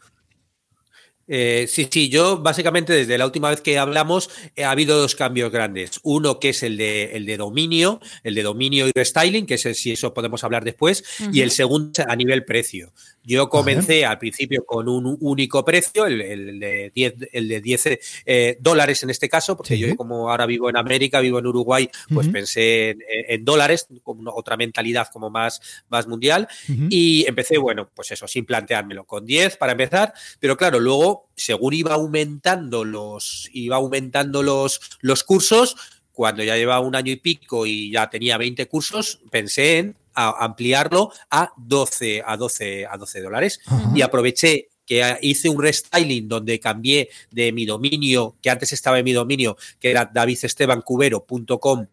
[1.28, 5.14] Eh, sí, sí, yo básicamente desde la última vez que hablamos eh, ha habido dos
[5.14, 6.00] cambios grandes.
[6.02, 9.66] Uno que es el de, el de dominio, el de dominio y restyling, que es
[9.66, 12.92] el, si eso podemos hablar después, y el segundo a nivel precio.
[13.28, 17.86] Yo comencé al principio con un único precio, el, el de 10, el de 10
[18.24, 19.80] eh, dólares en este caso, porque Sí.
[19.80, 24.18] yo como ahora vivo en América, vivo en Uruguay, pues pensé en, en dólares, con
[24.18, 25.60] una- otra mentalidad como más,
[25.90, 26.48] más mundial,
[26.88, 31.74] y empecé, bueno, pues eso, sin planteármelo, con 10 para empezar, pero claro, luego, según
[31.74, 35.76] iba aumentando los, iba aumentando los, los cursos,
[36.12, 40.44] cuando ya llevaba un año y pico y ya tenía 20 cursos, pensé en a-
[40.44, 43.60] ampliarlo a 12, a 12, a 12 dólares.
[43.66, 43.92] Ajá.
[43.94, 49.04] Y aproveché que hice un restyling donde cambié de mi dominio, que antes estaba en
[49.04, 51.86] mi dominio, que era davidestebancubero.com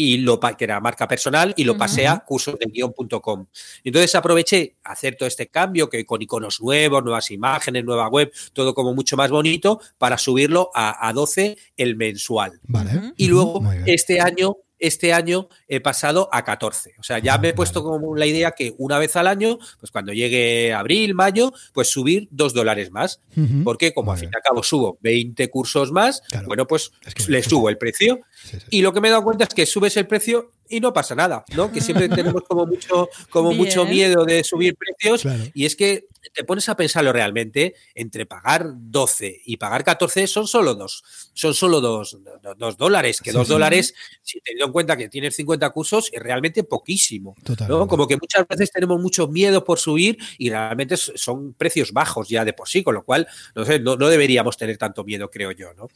[0.00, 3.46] y lo que era marca personal y lo pasé a cursosdelguion.com.
[3.82, 8.32] Entonces aproveché a hacer todo este cambio que con iconos nuevos, nuevas imágenes, nueva web,
[8.52, 12.60] todo como mucho más bonito para subirlo a, a 12 el mensual.
[12.62, 13.12] Vale.
[13.16, 16.94] Y luego este año este año he pasado a 14.
[16.98, 19.58] O sea, ya Ah, me he puesto como la idea que una vez al año,
[19.80, 23.20] pues cuando llegue abril, mayo, pues subir dos dólares más.
[23.64, 26.46] Porque como al fin y al cabo subo 20 cursos más, Claro.
[26.46, 28.20] bueno, pues Es que- le subo el precio.
[28.50, 28.66] Sí, sí.
[28.70, 31.14] Y lo que me he dado cuenta es que subes el precio y no pasa
[31.14, 31.72] nada, ¿no?
[31.72, 33.62] Que siempre tenemos como mucho, como Bien.
[33.62, 35.22] mucho miedo de subir precios.
[35.22, 35.44] Claro.
[35.54, 40.46] Y es que te pones a pensarlo realmente, entre pagar 12 y pagar 14 son
[40.46, 43.52] solo dos, son solo dos, do- dos dólares, que Sí, dos sí.
[43.54, 47.34] dólares, si teniendo en cuenta que tienes 50 cursos, es realmente poquísimo.
[47.66, 47.86] ¿no?
[47.88, 52.44] Como que muchas veces tenemos mucho miedo por subir y realmente son precios bajos ya
[52.44, 55.52] de por sí, con lo cual, no sé, no, no deberíamos tener tanto miedo, creo
[55.52, 55.88] yo, ¿no?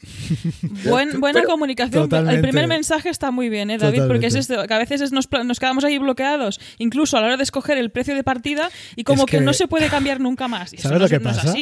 [0.84, 2.04] Buen- buena Pero- comunicación.
[2.04, 2.41] Totalmente.
[2.42, 4.02] El primer mensaje está muy bien, ¿eh, David?
[4.06, 5.26] Porque es esto, que a veces es- nos,
[5.58, 9.24] quedamos ahí bloqueados, incluso a la hora de escoger el precio de partida, y como
[9.24, 10.72] Es que, que- no se puede cambiar nunca más.
[10.72, 11.54] Y ¿Sabes no lo que es- no es pasa?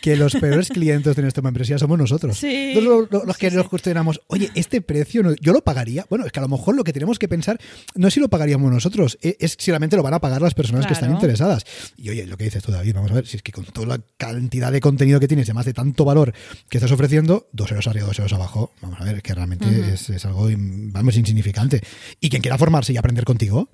[0.00, 2.36] Que los peores clientes de nuestra membresía somos nosotros.
[2.38, 2.72] Sí.
[2.74, 6.06] Nosotros lo- lo- los que Sí, nos cuestionamos, oye, este precio no- yo lo pagaría.
[6.10, 7.58] Bueno, es que a lo mejor lo que tenemos que pensar
[7.94, 10.54] no es si lo pagaríamos nosotros, e- es si realmente lo van a pagar las
[10.54, 11.64] personas que están interesadas.
[11.96, 13.86] Y oye, lo que dices tú, David, vamos a ver, si es que con toda
[13.86, 16.32] la cantidad de contenido que tienes, además de tanto valor
[16.68, 20.10] que estás ofreciendo, dos euros arriba, dos euros abajo, vamos a ver, que realmente es,
[20.18, 21.80] es algo, vamos, insignificante.
[22.20, 23.70] Y quien quiera formarse y aprender contigo,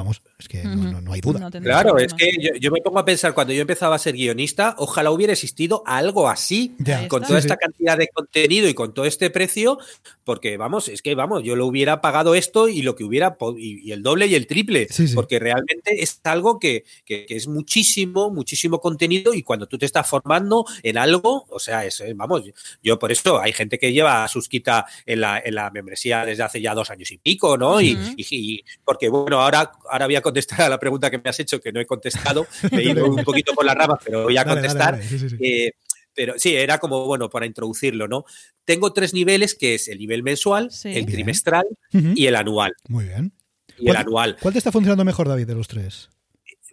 [0.00, 1.38] vamos, es que no, no- no hay duda.
[1.40, 4.14] No Claro, es que yo, yo me pongo a pensar, cuando yo empezaba a ser
[4.14, 7.06] guionista, ojalá hubiera existido algo así, Ya.
[7.08, 7.60] con toda Sí, esta sí.
[7.60, 9.78] cantidad de contenido y con todo este precio,
[10.24, 13.80] porque vamos, es que vamos, yo lo hubiera pagado esto y lo que hubiera, y,
[13.88, 15.14] y el doble y el triple, Sí, sí.
[15.14, 19.86] porque realmente es algo que, que- que es muchísimo, muchísimo contenido y cuando tú te
[19.86, 22.42] estás formando en algo, o sea, es, eh, vamos,
[22.82, 26.60] yo, por eso hay gente que lleva susquita en la, en la membresía desde hace
[26.60, 27.80] ya dos años y pico, ¿no?
[27.80, 28.12] Y- Ujú.
[28.16, 31.40] y, y- porque bueno, ahora, ahora voy a contestar a la pregunta que me has
[31.40, 34.36] hecho, que no he contestado, me he ido un poquito por las ramas, pero voy
[34.36, 34.94] a Dale, contestar.
[34.96, 35.36] dale, sí, sí, sí.
[35.40, 35.72] Eh,
[36.14, 38.24] pero sí, era como, bueno, para introducirlo, ¿no?
[38.64, 40.88] Tengo tres niveles, que es el nivel mensual, Sí.
[40.88, 41.06] el Bien.
[41.06, 42.74] trimestral y el anual.
[42.88, 43.32] Muy bien.
[43.78, 44.36] Y el ¿Cuál- anual.
[44.40, 46.10] ¿Cuál te está funcionando mejor, David, de los tres?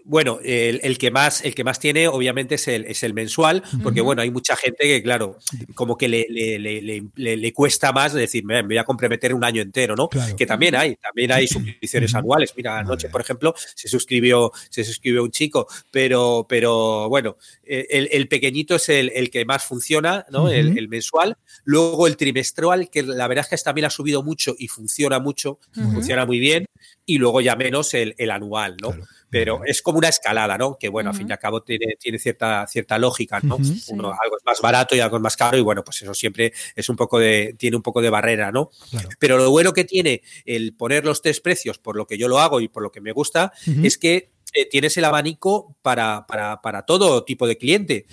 [0.09, 3.61] Bueno, el, el que más, el que más tiene, obviamente, es el, es el mensual,
[3.83, 5.37] porque bueno, hay mucha gente que, claro,
[5.75, 9.61] como que le, le, le- le- cuesta más decir, me voy a comprometer un año
[9.61, 10.07] entero, ¿no?
[10.07, 10.33] Claro.
[10.35, 12.53] Que también hay, también hay suscripciones anuales.
[12.55, 18.07] Mira, anoche, por ejemplo, se suscribió, se suscribió un chico, pero, pero bueno, eh, el,
[18.11, 20.49] el pequeñito es el, el que más funciona, ¿no?
[20.49, 21.35] El, el mensual.
[21.65, 25.59] Luego el trimestral, que la verdad es que también ha subido mucho y funciona mucho,
[25.73, 26.65] funciona muy bien.
[27.05, 28.91] Y luego ya menos el, el anual, ¿no?
[28.91, 29.05] Claro.
[29.29, 30.77] pero es como una escalada, ¿no?
[30.77, 33.57] Que bueno, al fin y al cabo tiene, tiene cierta, cierta lógica, ¿no?
[33.89, 36.53] Uno, algo es más barato y algo es más caro y bueno, pues eso siempre
[36.75, 38.69] es un poco de, tiene un poco de barrera, ¿no?
[38.89, 39.09] Claro.
[39.19, 42.39] Pero lo bueno que tiene el poner los tres precios por lo que yo lo
[42.39, 43.51] hago y por lo que me gusta
[43.83, 48.05] es que eh, tienes el abanico para, para, para todo tipo de cliente,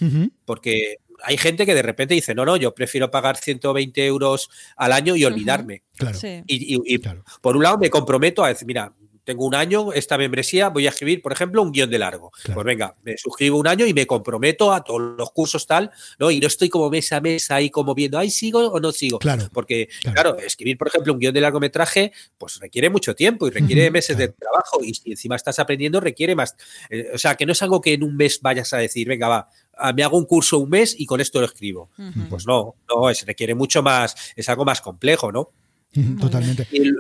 [0.45, 4.93] porque hay gente que de repente dice, no, no, yo prefiero pagar 120 euros al
[4.93, 5.83] año y olvidarme.
[5.97, 6.19] Claro.
[6.19, 6.43] Sí.
[6.47, 7.25] Y, y- y Claro.
[7.41, 8.93] por un lado me comprometo a decir, mira,
[9.25, 12.31] tengo un año esta membresía, voy a escribir, por ejemplo, un guion de largo.
[12.31, 12.55] Claro.
[12.55, 16.31] Pues venga, me suscribo un año y me comprometo a todos los cursos tal, ¿no?
[16.31, 19.19] Y no estoy como mes a mes ahí como viendo, ay, sigo o no sigo.
[19.19, 19.49] Claro.
[19.53, 20.15] Porque, Claro.
[20.35, 24.17] claro, escribir, por ejemplo, un guion de largometraje, pues requiere mucho tiempo y requiere meses
[24.17, 24.33] claro.
[24.33, 24.85] de trabajo.
[24.85, 26.55] Y si encima estás aprendiendo, requiere más.
[26.91, 29.29] eh, o sea, que no es algo que en un mes vayas a decir, venga,
[29.29, 31.91] va, ah, me hago un curso un mes y con esto lo escribo.
[32.29, 35.51] Pues no, no, es, requiere mucho más, es algo más complejo, ¿no?
[36.21, 36.67] Totalmente.
[36.73, 36.91] Y,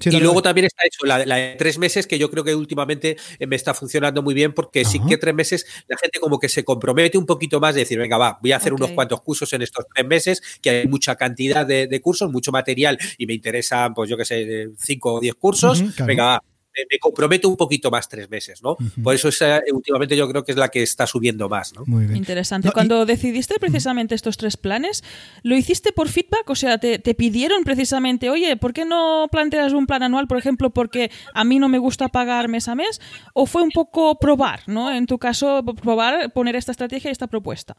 [0.00, 2.54] Sí, y luego también está hecho la, la de tres meses, que yo creo que
[2.54, 5.08] últimamente eh, me está funcionando muy bien, porque sí Ajá.
[5.08, 8.16] que tres meses la gente como que se compromete un poquito más de decir, venga,
[8.16, 11.66] va, voy a hacer unos cuantos cursos en estos tres meses, que hay mucha cantidad
[11.66, 15.34] de, de cursos, mucho material, y me interesan, pues yo qué sé, cinco o diez
[15.34, 16.06] cursos, claro.
[16.06, 16.49] venga, va.
[16.76, 18.76] Me me comprometo un poquito más tres meses, ¿no?
[19.02, 21.82] Por eso esa, últimamente yo creo que es la que está subiendo más, ¿no?
[21.86, 22.16] Muy bien.
[22.16, 22.66] Interesante.
[22.68, 25.02] No, y- Cuando decidiste precisamente estos tres planes,
[25.42, 26.48] ¿lo hiciste por feedback?
[26.48, 30.38] O sea, te, te pidieron precisamente, oye, ¿por qué no planteas un plan anual, por
[30.38, 33.00] ejemplo, porque a mí no me gusta pagar mes a mes?
[33.34, 34.92] ¿O fue un poco probar, ¿no?
[34.92, 37.76] En tu caso, probar, poner esta estrategia y esta propuesta.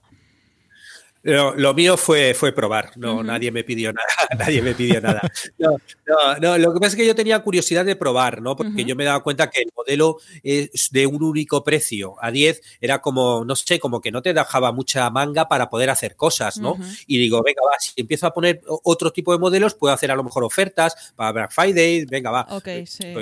[1.23, 4.07] Lo, lo mío fue, fue probar, no, nadie me pidió nada,
[4.39, 5.21] nadie me pidió nada.
[5.57, 8.55] No, no, no, lo que pasa es que yo tenía curiosidad de probar, ¿no?
[8.55, 12.61] Porque yo me daba cuenta que el modelo es de un único precio a 10
[12.79, 16.57] era como, no sé, como que no te dejaba mucha manga para poder hacer cosas,
[16.57, 16.77] ¿no?
[17.05, 20.15] Y digo, venga, va, si empiezo a poner otro tipo de modelos, puedo hacer a
[20.15, 22.47] lo mejor ofertas para Black Friday, venga, va.
[22.49, 23.13] Ok, sí.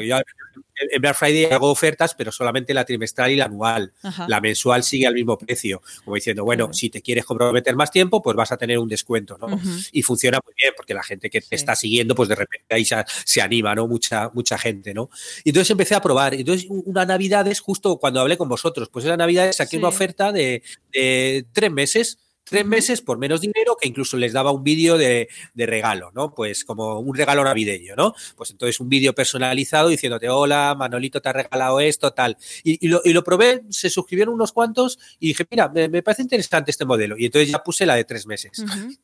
[0.91, 3.93] En- Black Friday hago ofertas, pero solamente la trimestral y la anual.
[4.03, 4.25] Ajá.
[4.27, 8.21] La mensual sigue al mismo precio, como diciendo, bueno, si te quieres comprometer más tiempo,
[8.21, 9.59] pues vas a tener un descuento, ¿no?
[9.91, 11.55] Y funciona muy bien, porque la gente que te Sí.
[11.55, 13.87] está siguiendo, pues de repente ahí se, se anima, ¿no?
[13.87, 15.09] Mucha, mucha gente, ¿no?
[15.43, 16.33] Y entonces empecé a probar.
[16.33, 19.77] Entonces, una Navidad es justo cuando hablé con vosotros, pues esa Navidad saqué Sí.
[19.77, 20.61] una oferta de,
[20.93, 22.17] de tres meses.
[22.49, 26.33] Tres meses por menos dinero, que incluso les daba un vídeo de, de regalo, ¿no?
[26.33, 28.13] Pues como un regalo navideño, ¿no?
[28.35, 32.37] Pues entonces un vídeo personalizado diciéndote, hola, Manolito te ha regalado esto, tal.
[32.63, 36.01] Y, y lo, y lo probé, se suscribieron unos cuantos y dije, mira, me, me
[36.01, 37.17] parece interesante este modelo.
[37.17, 38.51] Y entonces ya puse la de tres meses.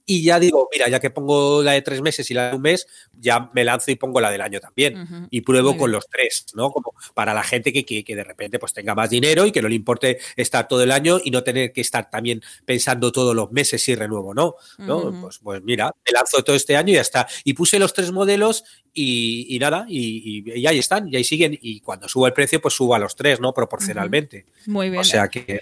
[0.05, 2.61] Y ya digo, mira, ya que pongo la de tres meses y la de un
[2.63, 5.27] mes, ya me lanzo y pongo la del año también.
[5.29, 5.97] Y pruebo Muy con bien.
[5.97, 6.71] los tres, ¿no?
[6.71, 9.61] Como para la gente que, que, que de repente pues tenga más dinero y que
[9.61, 13.45] no le importe estar todo el año y no tener que estar también pensando todos
[13.47, 14.55] los meses si renuevo no.
[14.79, 15.21] ¿no?
[15.21, 17.27] Pues, pues mira, me lanzo todo este año y ya está.
[17.43, 21.23] Y puse los tres modelos y, y nada, y, y- y ahí están, y ahí
[21.23, 21.57] siguen.
[21.61, 23.53] Y cuando subo el precio, pues subo a los tres, ¿no?
[23.53, 24.45] Proporcionalmente.
[24.67, 25.01] Muy bien.
[25.01, 25.59] O sea que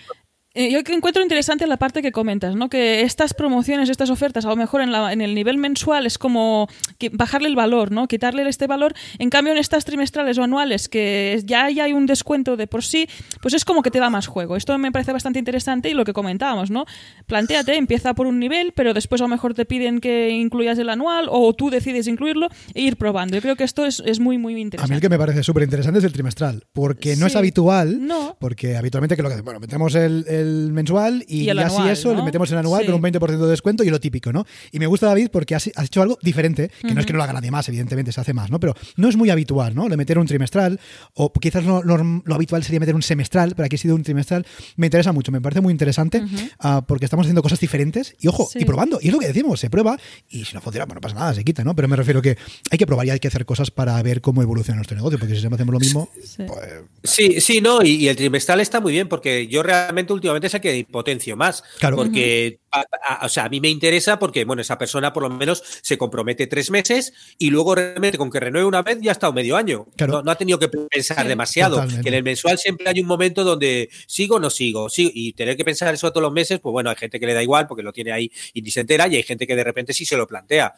[0.56, 2.70] Eh, yo encuentro interesante la parte que comentas, ¿no?
[2.70, 6.20] Que estas promociones, estas ofertas, a lo mejor en, la, en el nivel mensual es
[6.20, 6.68] como
[7.14, 8.08] bajarle el valor, ¿no?
[8.08, 8.94] Quitarle este valor.
[9.18, 13.10] En cambio, en estas trimestrales o anuales, que ya, hay un descuento de por sí,
[13.42, 14.56] pues es como que te da más juego.
[14.56, 16.86] Esto me parece bastante interesante y lo que comentábamos, ¿no?
[17.26, 20.90] Plantéate, empieza por un nivel, pero después a lo mejor te piden que incluyas el
[20.90, 23.36] anual o tú decides incluirlo e ir probando.
[23.36, 24.86] Yo creo que esto es, es muy, muy interesante.
[24.86, 28.06] A mí el que me parece súper interesante es el trimestral, porque no es habitual,
[28.06, 28.38] no.
[28.40, 32.58] porque habitualmente que lo que bueno, metemos el mensual y, así eso le metemos el
[32.58, 34.46] anual con un 20% de descuento y lo típico, ¿no?
[34.72, 37.24] Y me gusta David porque has, hecho algo diferente, que no es que no lo
[37.24, 38.60] haga nadie más, evidentemente se hace más, ¿no?
[38.60, 39.88] Pero no es muy habitual, ¿no?
[39.90, 40.80] Le meter un trimestral
[41.14, 44.46] o quizás lo, habitual sería meter un semestral, pero aquí ha sido un trimestral.
[44.76, 46.24] Me interesa mucho, me parece muy interesante
[46.60, 49.00] ah, porque estamos haciendo cosas diferentes y ojo, y probando.
[49.02, 49.98] Y es lo que decimos, se prueba
[50.30, 51.76] y si no funciona, bueno, no pasa nada, se quita, ¿no?
[51.76, 52.38] Pero me refiero que
[52.72, 55.36] hay que probar y hay que hacer cosas para ver cómo evoluciona nuestro negocio, porque
[55.36, 56.70] si siempre hacemos lo mismo, sí, pues...
[57.04, 60.62] sí, sí, no, y, y el trimestral está muy bien porque yo realmente últimamente sé
[60.62, 61.64] que potencio más.
[61.96, 65.64] Porque, a, o sea, a mí me interesa porque, bueno, esa persona por lo menos
[65.82, 69.34] se compromete tres meses y luego realmente con que renueve una vez ya ha estado
[69.34, 69.88] medio año.
[70.08, 71.84] No, ha tenido que pensar demasiado.
[72.02, 75.34] Que en el mensual siempre hay un momento donde sigo o no sigo, sí, y
[75.34, 77.68] tener que pensar eso todos los meses, pues bueno, hay gente que le da igual
[77.68, 80.06] porque lo tiene ahí y ni se entera y hay gente que de repente sí
[80.06, 80.74] se lo plantea.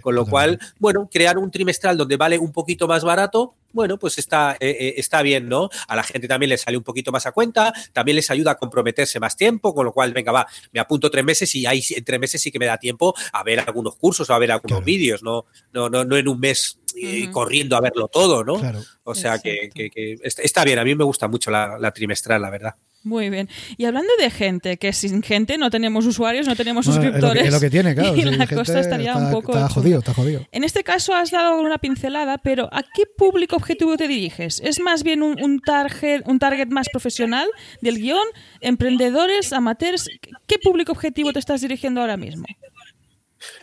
[0.00, 4.18] con lo cual, bueno, crear un trimestral donde vale un poquito más barato, bueno, pues
[4.18, 5.68] está, eh, eh, está bien, ¿no?
[5.88, 8.54] A la gente también le sale un poquito más a cuenta, también les ayuda a
[8.56, 12.04] comprometerse más tiempo, con lo cual, venga, va, me apunto tres meses y ahí en
[12.04, 14.84] tres meses sí que me da tiempo a ver algunos cursos o a ver algunos
[14.84, 15.46] vídeos, ¿no?
[15.72, 18.60] No, no, no en un mes eh, corriendo a verlo todo, ¿no?
[19.04, 19.70] O sea que,
[20.22, 22.74] está bien, a mí me gusta mucho la trimestral, la verdad.
[23.02, 23.48] Muy bien.
[23.78, 27.46] Y hablando de gente, que sin gente no tenemos usuarios, no tenemos suscriptores.
[27.46, 28.14] es, lo que, tiene, claro.
[28.16, 29.52] Y la cosa estaría un poco.
[29.52, 30.46] Está jodido, está jodido.
[30.52, 34.60] En este caso has dado una pincelada, pero ¿a qué público objetivo te diriges?
[34.62, 37.48] ¿Es más bien un, target, un target más profesional
[37.80, 38.26] del guion?
[38.60, 40.08] ¿Emprendedores, amateurs?
[40.46, 42.44] ¿Qué público objetivo te estás dirigiendo ahora mismo?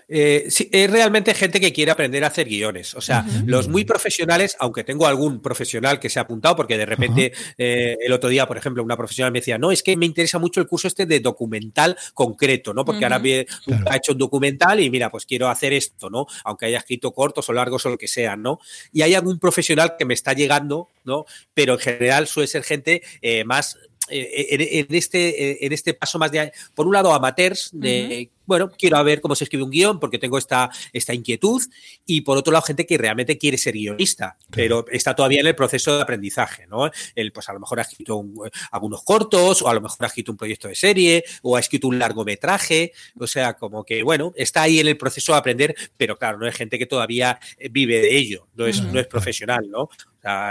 [0.09, 2.93] Eh, es realmente gente que quiere aprender a hacer guiones.
[2.95, 6.85] O sea, los muy profesionales, aunque tengo algún profesional que se ha apuntado, porque de
[6.85, 10.05] repente eh, el otro día, por ejemplo, una profesional me decía, no, es que me
[10.05, 12.85] interesa mucho el curso este de documental concreto, ¿no?
[12.85, 16.25] Porque ahora ha hecho un documental y mira, pues quiero hacer esto, ¿no?
[16.45, 18.59] Aunque haya escrito cortos o largos o lo que sea, ¿no?
[18.93, 21.25] Y hay algún profesional que me está llegando, ¿no?
[21.53, 23.77] Pero en general suele ser gente eh, más
[24.09, 29.21] en, este, en este paso más de, por un lado, amateurs, de, bueno, quiero ver
[29.21, 31.61] cómo se escribe un guion porque tengo esta, esta inquietud,
[32.05, 35.55] y por otro lado, gente que realmente quiere ser guionista, pero está todavía en el
[35.55, 36.89] proceso de aprendizaje, ¿no?
[37.13, 38.23] El, pues a lo mejor ha escrito
[38.71, 41.87] algunos cortos, o a lo mejor ha escrito un proyecto de serie, o ha escrito
[41.87, 46.17] un largometraje, o sea, como que, bueno, está ahí en el proceso de aprender, pero
[46.17, 49.89] claro, no es gente que todavía vive de ello, no es, no es profesional, ¿no?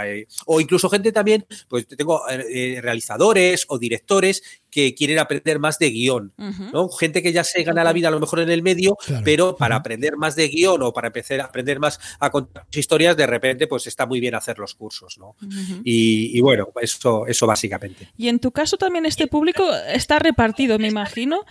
[0.05, 4.41] Eh, o incluso gente también, pues tengo eh, eh, realizadores o directores
[4.77, 6.33] que quieren aprender más de guion,
[6.71, 6.87] ¿no?
[6.89, 9.75] Gente que ya se gana la vida a lo mejor en el medio, pero para
[9.77, 13.65] aprender más de guion o para empezar a aprender más a contar historias, de repente,
[13.65, 15.35] pues está muy bien hacer los cursos, ¿no?
[15.83, 18.09] y, bueno, eso, eso básicamente.
[18.17, 21.43] Y en tu caso también este público está repartido, me imagino,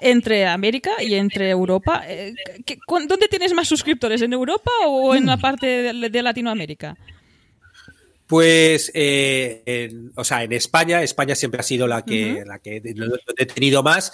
[0.00, 2.02] entre América y entre Europa.
[2.88, 4.22] ¿Dónde tienes más suscriptores?
[4.22, 5.40] ¿En Europa o en la mm.
[5.40, 6.96] parte de Latinoamérica?
[8.32, 12.76] Pues, eh, o sea, en España, España siempre ha sido la que, la que
[13.36, 14.10] he tenido más,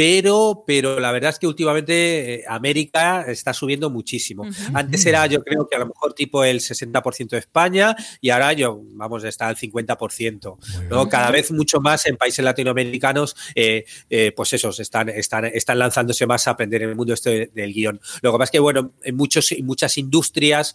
[0.00, 4.46] pero, pero la verdad es que últimamente eh, América está subiendo muchísimo.
[4.72, 8.54] Antes era, yo creo que a lo mejor tipo el 60% de España y ahora
[8.54, 10.56] yo, vamos, está al 50%.
[10.88, 11.08] ¿no?
[11.10, 16.26] Cada vez mucho más en países latinoamericanos, eh, eh, pues esos están, están, están lanzándose
[16.26, 18.00] más a aprender en el mundo este del guion.
[18.22, 20.74] Lo que pasa es que, bueno, en, muchos, en muchas industrias,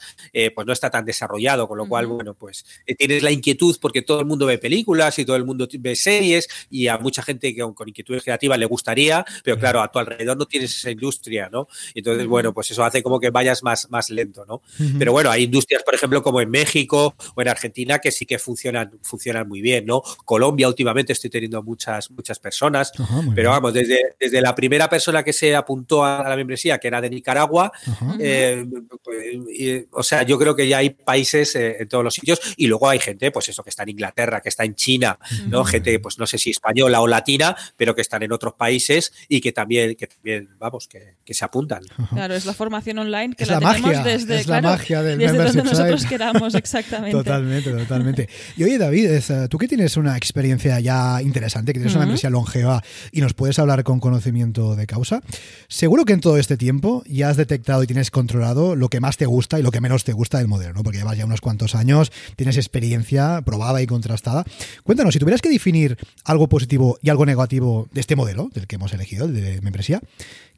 [0.53, 2.63] pues no está tan desarrollado, con lo cual, bueno, pues
[2.95, 6.47] tienes la inquietud porque todo el mundo ve películas y todo el mundo ve series
[6.69, 10.35] y a mucha gente que con inquietudes creativas le gustaría pero claro, a tu alrededor
[10.37, 11.67] no tienes esa industria, ¿no?
[11.93, 14.61] Entonces, bueno, pues eso hace como que vayas más, más lento, ¿no?
[14.97, 18.39] Pero bueno, hay industrias, por ejemplo, como en México o en Argentina que sí que
[18.39, 20.01] funcionan, funcionan muy bien, ¿no?
[20.25, 22.91] Colombia últimamente estoy teniendo muchas, muchas personas,
[23.35, 27.01] pero vamos, desde, desde la primera persona que se apuntó a la membresía, que era
[27.01, 27.71] de Nicaragua,
[28.19, 28.65] eh,
[29.03, 32.67] pues, o sea, yo creo que ya hay países eh, en todos los sitios y
[32.67, 35.63] luego hay gente, pues eso, que está en Inglaterra, que está en China, ¿no?
[35.65, 39.41] Gente, pues no sé si española o latina, pero que están en otros países y
[39.41, 41.83] que también, que también vamos, que, que se apuntan.
[42.11, 44.77] Claro, es la formación online que Es la, la tenemos magia, desde, es la claro,
[44.77, 47.11] magia del desde donde nosotros queramos, exactamente.
[47.11, 48.29] Totalmente, totalmente.
[48.57, 52.07] Y oye, David, eh, tú que tienes una experiencia ya interesante, que tienes una Ujú.
[52.07, 55.21] membresía longeva y nos puedes hablar con conocimiento de causa,
[55.67, 59.17] seguro que en todo este tiempo ya has detectado y tienes controlado lo que más
[59.17, 60.83] te gusta y lo que menos te gusta del modelo, ¿no?
[60.83, 64.45] Porque llevas ya unos cuantos años, tienes experiencia probada y contrastada.
[64.83, 68.75] Cuéntanos, si tuvieras que definir algo positivo y algo negativo de este modelo, del que
[68.75, 70.01] hemos elegido, el de membresía,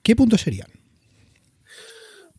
[0.04, 0.68] ¿qué puntos serían?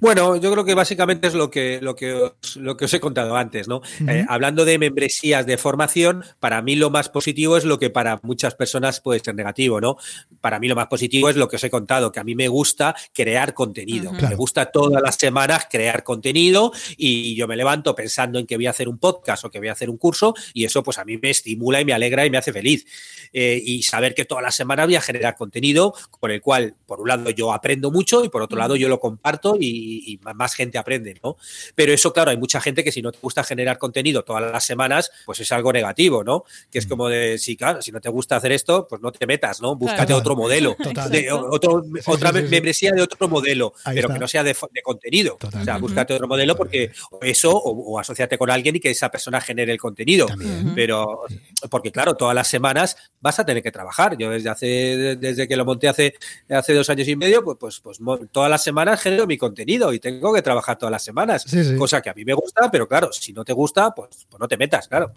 [0.01, 3.01] Bueno, yo creo que básicamente es lo que, lo que, os, lo que os he
[3.01, 3.83] contado antes, ¿no?
[4.07, 8.21] Eh, hablando de membresías de formación, para mí lo más positivo es lo que para
[8.23, 9.97] muchas personas puede ser negativo, ¿no?
[10.41, 12.49] Para mí lo más positivo es lo que os he contado, que a mí me
[12.49, 14.13] gusta crear contenido.
[14.13, 18.67] Me gusta todas las semanas crear contenido y yo me levanto pensando en que voy
[18.67, 21.05] a hacer un podcast o que voy a hacer un curso y eso pues a
[21.05, 22.87] mí me estimula y me alegra y me hace feliz.
[23.33, 27.01] Eh, y saber que todas las semanas voy a generar contenido con el cual, por
[27.01, 30.55] un lado, yo aprendo mucho y por otro lado, yo lo comparto y, y más
[30.55, 31.37] gente aprende, ¿no?
[31.75, 34.65] Pero eso, claro, hay mucha gente que si no te gusta generar contenido todas las
[34.65, 36.45] semanas, pues es algo negativo, ¿no?
[36.71, 36.89] Que es Mm.
[36.89, 39.77] como de, sí, claro, si no te gusta hacer esto, pues no te metas, ¿no?
[39.77, 40.77] Búscate otro modelo,
[41.11, 42.51] de, otro, Sí, otra sí, sí, sí.
[42.51, 44.15] membresía de otro modelo, Ahí pero está.
[44.15, 45.39] que no sea de, contenido.
[45.43, 46.91] O sea, búscate otro modelo porque
[47.23, 50.27] eso o, o asociate con alguien y que esa persona genere el contenido.
[50.27, 50.73] También.
[50.75, 51.23] Pero,
[51.71, 54.17] porque claro, todas las semanas vas a tener que trabajar.
[54.19, 54.67] Yo desde hace,
[55.17, 56.15] desde que lo monté hace,
[56.49, 57.99] hace dos años y medio, pues, pues, pues
[58.33, 61.45] todas las semanas genero mi contenido y tengo que trabajar todas las semanas.
[61.47, 61.77] Sí, sí.
[61.77, 64.49] Cosa que a mí me gusta, pero claro, si no te gusta, pues, pues no
[64.49, 65.13] te metas, claro,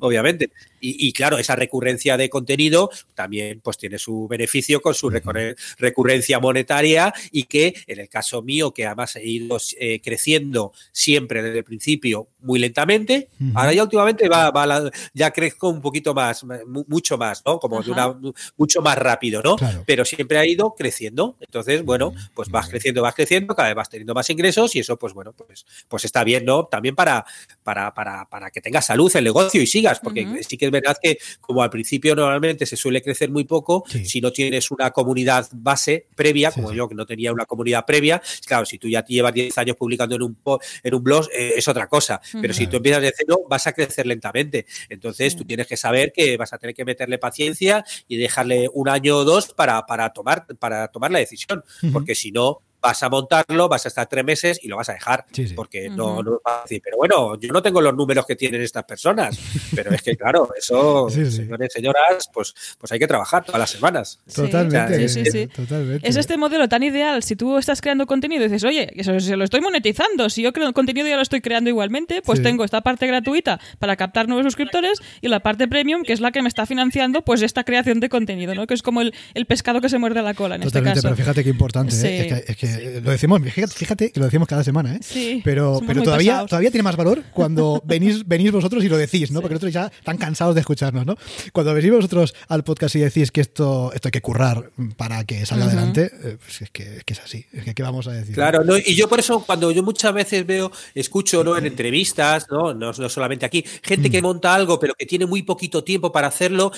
[0.00, 0.50] obviamente.
[0.86, 5.56] Y, y claro, esa recurrencia de contenido también pues tiene su beneficio con su recurre-
[5.78, 11.42] recurrencia monetaria y que en el caso mío, que además he ido eh, creciendo siempre
[11.42, 16.14] desde el principio muy lentamente, ahora ya últimamente va, va la- ya crezco un poquito
[16.14, 17.58] más, mu- mucho más, ¿no?
[17.58, 18.16] Como de una,
[18.56, 19.56] mucho más rápido, ¿no?
[19.56, 19.82] Claro.
[19.86, 21.36] Pero siempre ha ido creciendo.
[21.40, 24.96] Entonces, bueno, pues vas creciendo, vas creciendo, cada vez vas teniendo más ingresos y eso,
[24.96, 26.66] pues bueno, pues, pues está bien, ¿no?
[26.66, 27.24] También para,
[27.64, 30.96] para, para, para que tengas salud el negocio y sigas, porque sí que es verdad
[31.02, 34.04] que como al principio normalmente se suele crecer muy poco, Sí.
[34.04, 36.76] si no tienes una comunidad base previa, Sí, como sí.
[36.76, 39.76] yo que no tenía una comunidad previa, claro, si tú ya te llevas 10 años
[39.76, 42.20] publicando en un, po- en un blog, eh, es otra cosa.
[42.40, 44.66] Pero si tú empiezas de cero, vas a crecer lentamente.
[44.88, 45.38] Entonces, Sí.
[45.38, 49.16] tú tienes que saber que vas a tener que meterle paciencia y dejarle un año
[49.18, 51.62] o dos para, para, tomar, para tomar la decisión.
[51.92, 54.92] Porque si no, vas a montarlo, vas a estar tres meses y lo vas a
[54.94, 55.24] dejar.
[55.32, 55.54] Sí, sí.
[55.54, 58.84] Porque no, no a decir, pero bueno, yo no tengo los números que tienen estas
[58.84, 59.38] personas.
[59.74, 61.32] Pero es que, claro, eso, Sí, sí.
[61.38, 64.20] señores, señoras, pues, pues hay que trabajar todas las semanas.
[64.34, 65.08] Totalmente.
[65.08, 65.46] Sí, sí, sí.
[65.48, 66.08] Totalmente.
[66.08, 69.36] Es este modelo tan ideal si tú estás creando contenido y dices, oye, eso se
[69.36, 72.42] lo estoy monetizando, si yo creo contenido ya lo estoy creando igualmente, pues Sí.
[72.42, 76.30] tengo esta parte gratuita para captar nuevos suscriptores y la parte premium, que es la
[76.32, 78.66] que me está financiando pues esta creación de contenido, ¿no?
[78.66, 81.14] Que es como el, el pescado que se muerde la cola en Totalmente, este pero
[81.14, 81.22] caso.
[81.22, 82.20] fíjate qué importante, ¿eh?
[82.20, 85.00] Es, que, es que lo decimos, fíjate, fíjate que lo decimos cada semana, ¿eh?
[85.02, 89.40] Sí, pero todavía, todavía tiene más valor cuando venís, venís vosotros y lo decís, ¿no?
[89.40, 91.16] Porque nosotros ya están cansados de escucharnos, ¿no?
[91.52, 95.44] Cuando venís vosotros al podcast y decís que esto, esto hay que currar para que
[95.46, 98.12] salga adelante, eh, pues es, que, es que es así, es que ¿qué vamos a
[98.12, 98.34] decir?
[98.34, 98.76] Claro, ¿no?
[98.76, 101.56] y yo por eso cuando yo muchas veces veo, escucho ¿no?
[101.56, 102.74] en entrevistas, ¿no?
[102.74, 104.12] No, no solamente aquí, gente Mm.
[104.12, 106.70] que monta algo pero que tiene muy poquito tiempo para hacerlo,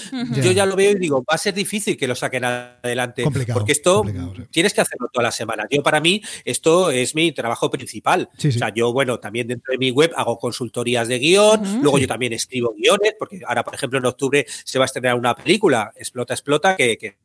[0.42, 3.58] yo ya lo veo y digo, va a ser difícil que lo saquen adelante, Complicado,
[3.58, 4.42] porque esto complicado, sí.
[4.50, 5.66] tienes que hacerlo todas las semanas.
[5.70, 8.28] Yo para mí esto es mi trabajo principal.
[8.38, 8.56] Sí, sí.
[8.56, 12.02] O sea, yo bueno, también dentro de mi web hago consultorías de guion, luego Sí.
[12.02, 15.34] yo también escribo guiones, porque ahora por ejemplo en octubre se va a estrenar una
[15.34, 17.16] película, Explota, Explota, que, que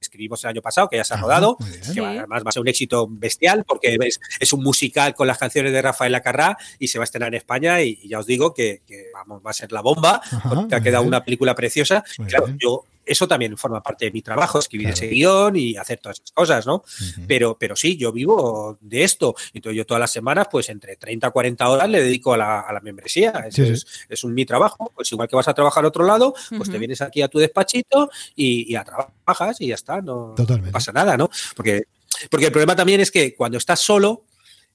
[0.00, 2.00] escribimos el año pasado, que ya se ha Ajá, rodado, que Sí.
[2.00, 5.72] además va a ser un éxito bestial porque es, es un musical con las canciones
[5.72, 8.54] de Rafael Acarrá y se va a estrenar en España y, y ya os digo
[8.54, 11.08] que, que, vamos, va a ser la bomba, Ajá, porque ha quedado bien.
[11.08, 12.02] una película preciosa.
[12.18, 12.58] Muy claro, bien.
[12.58, 14.94] yo eso también forma parte de mi trabajo, escribir Claro.
[14.94, 16.84] ese guion y hacer todas esas cosas, ¿no?
[17.26, 19.34] Pero, pero sí, yo vivo de esto.
[19.52, 22.60] Entonces yo todas las semanas, pues entre 30 a 40 horas le dedico a la,
[22.60, 23.32] a la membresía.
[23.50, 23.72] Sí, Eso sí.
[23.72, 24.92] Es, es un mi trabajo.
[24.94, 27.38] Pues igual que vas a trabajar a otro lado, pues te vienes aquí a tu
[27.38, 30.00] despachito y, y a trabajas y ya está.
[30.00, 31.28] No, no pasa nada, ¿no?
[31.56, 31.82] Porque,
[32.30, 34.24] porque el problema también es que cuando estás solo,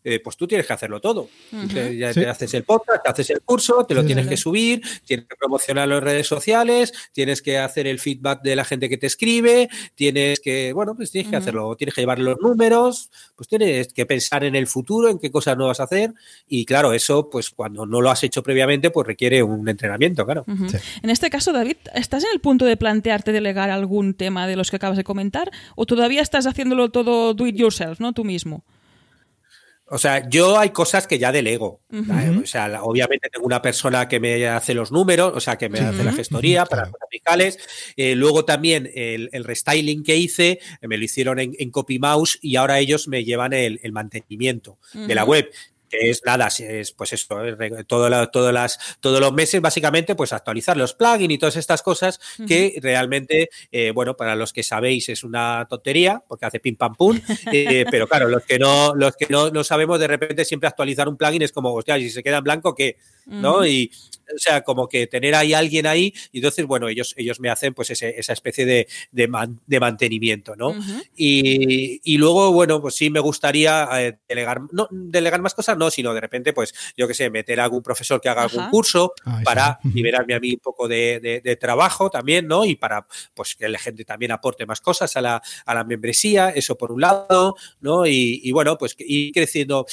[0.06, 1.28] eh, pues tú tienes que hacerlo todo.
[1.74, 2.22] Te, ya Sí.
[2.22, 4.30] te haces el podcast, te haces el curso, te lo Sí, tienes sí.
[4.30, 8.64] que subir, tienes que promocionarlo en redes sociales, tienes que hacer el feedback de la
[8.64, 12.38] gente que te escribe, tienes que, bueno, pues tienes que hacerlo, tienes que llevar los
[12.40, 16.14] números, pues tienes que pensar en el futuro, en qué cosas no vas a hacer
[16.48, 20.46] y claro, eso pues cuando no lo has hecho previamente pues requiere un entrenamiento, claro.
[20.70, 20.78] Sí.
[21.02, 24.70] En este caso, David, ¿estás en el punto de plantearte delegar algún tema de los
[24.70, 25.50] que acabas de comentar?
[25.76, 28.14] ¿O todavía estás haciéndolo todo do it yourself, ¿no?
[28.14, 28.64] Tú mismo.
[29.88, 31.82] O sea, yo hay cosas que ya delego.
[31.92, 35.80] O sea, obviamente tengo una persona que me hace los números, o sea, que me
[35.80, 37.60] hace la gestoría para cosas fiscales.
[37.96, 42.80] Eh, luego también el, restyling que hice, me lo hicieron en, en CopyMouse y ahora
[42.80, 45.50] ellos me llevan el, mantenimiento de la web
[45.90, 47.38] que es nada, es pues eso,
[47.88, 52.80] todo las, todos los meses básicamente pues actualizar los plugins y todas estas cosas que
[52.82, 57.20] realmente, eh, bueno, para los que sabéis es una tontería porque hace pim pam pum,
[57.52, 61.08] eh, pero claro, los que no los que no, no, sabemos de repente siempre actualizar
[61.08, 62.98] un plugin es como, hostia, si se queda en blanco, ¿qué?
[63.26, 63.66] ¿No?
[63.66, 63.92] Y
[64.34, 67.74] o sea, como que tener ahí alguien ahí y entonces, bueno, ellos, ellos me hacen
[67.74, 70.74] pues esa especie de, de, mantenimiento, ¿no?
[71.16, 75.90] y, y, luego, bueno, pues sí me gustaría eh, delegar, no delegar más cosas, no,
[75.90, 79.14] sino de repente, pues yo qué sé, meter a algún profesor que haga algún curso
[79.26, 82.66] ah, para liberarme a mí un poco de, de, trabajo también, ¿no?
[82.66, 86.50] Y para, pues que la gente también aporte más cosas a la, a la membresía,
[86.50, 88.06] eso por un lado, ¿no?
[88.06, 89.86] Y, y bueno, pues ir creciendo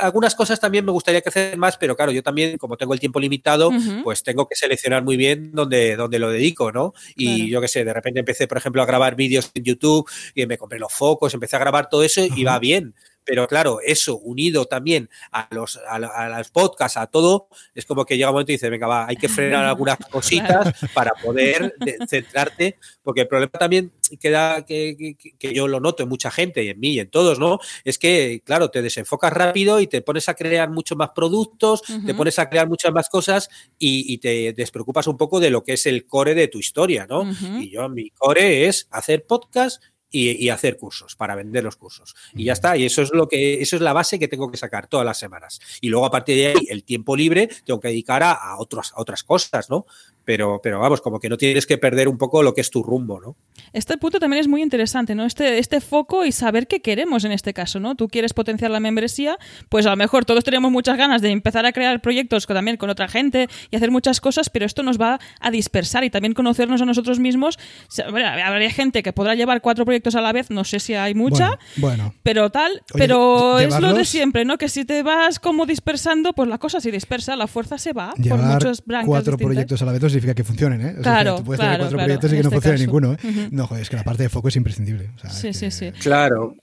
[0.00, 3.00] algunas cosas también me gustaría que hacer más, pero claro, yo también, como tengo el
[3.00, 3.70] tiempo limitado,
[4.02, 6.94] pues tengo que seleccionar muy bien dónde, dónde lo dedico, ¿no?
[7.16, 10.46] Y yo qué sé, de repente empecé, por ejemplo, a grabar vídeos en YouTube y
[10.46, 12.94] me compré los focos, empecé a grabar todo eso y va bien.
[13.24, 18.16] Pero claro, eso unido también a los, a, los podcasts, a todo, es como que
[18.16, 21.74] llega un momento y dice, venga, va, hay que frenar algunas cositas para poder
[22.08, 26.68] centrarte, porque el problema también queda que, que, yo lo noto en mucha gente y
[26.68, 27.58] en mí y en todos, ¿no?
[27.84, 32.14] Es que, claro, te desenfocas rápido y te pones a crear muchos más productos, te
[32.14, 35.86] pones a crear muchas más cosas y, te despreocupas un poco de lo que es
[35.86, 37.30] el core de tu historia, ¿no?
[37.60, 42.14] Y yo, mi core es hacer podcast y, hacer cursos para vender los cursos.
[42.34, 44.56] Y ya está, y eso es lo que, eso es la base que tengo que
[44.56, 45.60] sacar todas las semanas.
[45.80, 49.22] Y luego a partir de ahí, el tiempo libre tengo que dedicar a, a otras
[49.24, 49.86] cosas, ¿no?
[50.28, 52.82] pero, pero vamos, como que no tienes que perder un poco lo que es tu
[52.82, 53.34] rumbo, ¿no?
[53.72, 55.24] Este punto también es muy interesante, ¿no?
[55.24, 57.94] Este, este foco y saber qué queremos en este caso, ¿no?
[57.94, 59.38] Tú quieres potenciar la membresía,
[59.70, 62.90] pues a lo mejor todos tenemos muchas ganas de empezar a crear proyectos también con
[62.90, 66.82] otra gente y hacer muchas cosas, pero esto nos va a dispersar y también conocernos
[66.82, 67.58] a nosotros mismos.
[67.98, 71.58] Habría gente que podrá llevar cuatro proyectos a la vez, no sé si hay mucha,
[71.76, 74.58] bueno, pero tal, pero es lo de siempre, ¿no?
[74.58, 78.14] Que si te vas como dispersando, pues la cosa se dispersa, la fuerza se va
[78.28, 79.08] por muchos blancos.
[79.08, 80.94] Cuatro proyectos a la vez significa que funcionen, ¿eh?
[81.02, 83.48] claro, tú puedes tener cuatro proyectos y que no este ninguno, ¿eh?
[83.50, 85.10] No, joder, es que la parte de foco es imprescindible.
[85.30, 85.92] sí, sí, sí.
[85.92, 86.54] Claro.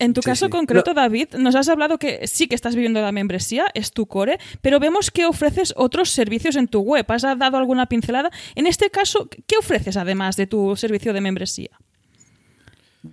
[0.00, 3.66] En tu caso concreto, David, nos has hablado que sí que estás viviendo la membresía,
[3.74, 7.04] es tu core, pero vemos que ofreces otros servicios en tu web.
[7.08, 8.30] ¿Has dado alguna pincelada?
[8.54, 11.70] En este caso, ¿qué ofreces además de tu servicio de membresía?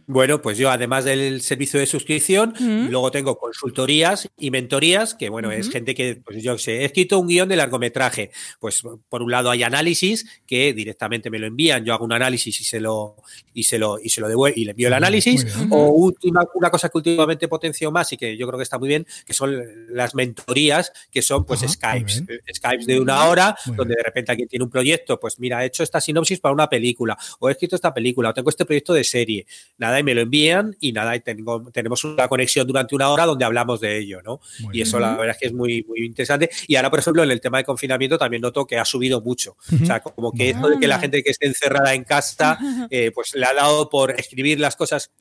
[0.08, 2.54] Bueno, pues yo además del servicio de suscripción,
[2.90, 7.20] luego tengo consultorías y mentorías, que bueno, es gente que, pues yo sé, he escrito
[7.20, 8.32] un guion de largometraje.
[8.60, 12.60] Pues por un lado hay análisis que directamente me lo envían, yo hago un análisis
[12.60, 13.16] y se lo,
[13.54, 15.46] y se lo, y se lo devuelvo y le envío el análisis.
[15.70, 18.90] O última, una cosa que últimamente potencio más y que yo creo que está muy
[18.90, 22.24] bien, que son las mentorías, que son pues Skypes.
[22.54, 25.84] Skypes de una hora, donde de repente alguien tiene un proyecto, pues mira, he hecho
[25.84, 29.04] esta sinopsis para una película, o he escrito esta película, o tengo este proyecto de
[29.04, 29.46] serie
[29.86, 33.26] nada, y me lo envían y nada, y tengo, tenemos una conexión durante una hora
[33.26, 34.40] donde hablamos de ello, ¿no?
[34.72, 36.50] y eso la verdad es que es muy, muy interesante.
[36.68, 39.56] Y ahora, por ejemplo, en el tema de confinamiento también noto que ha subido mucho.
[39.82, 42.58] O sea, como que esto de que la gente que esté encerrada en casa,
[42.90, 45.12] eh, pues le ha dado por escribir las cosas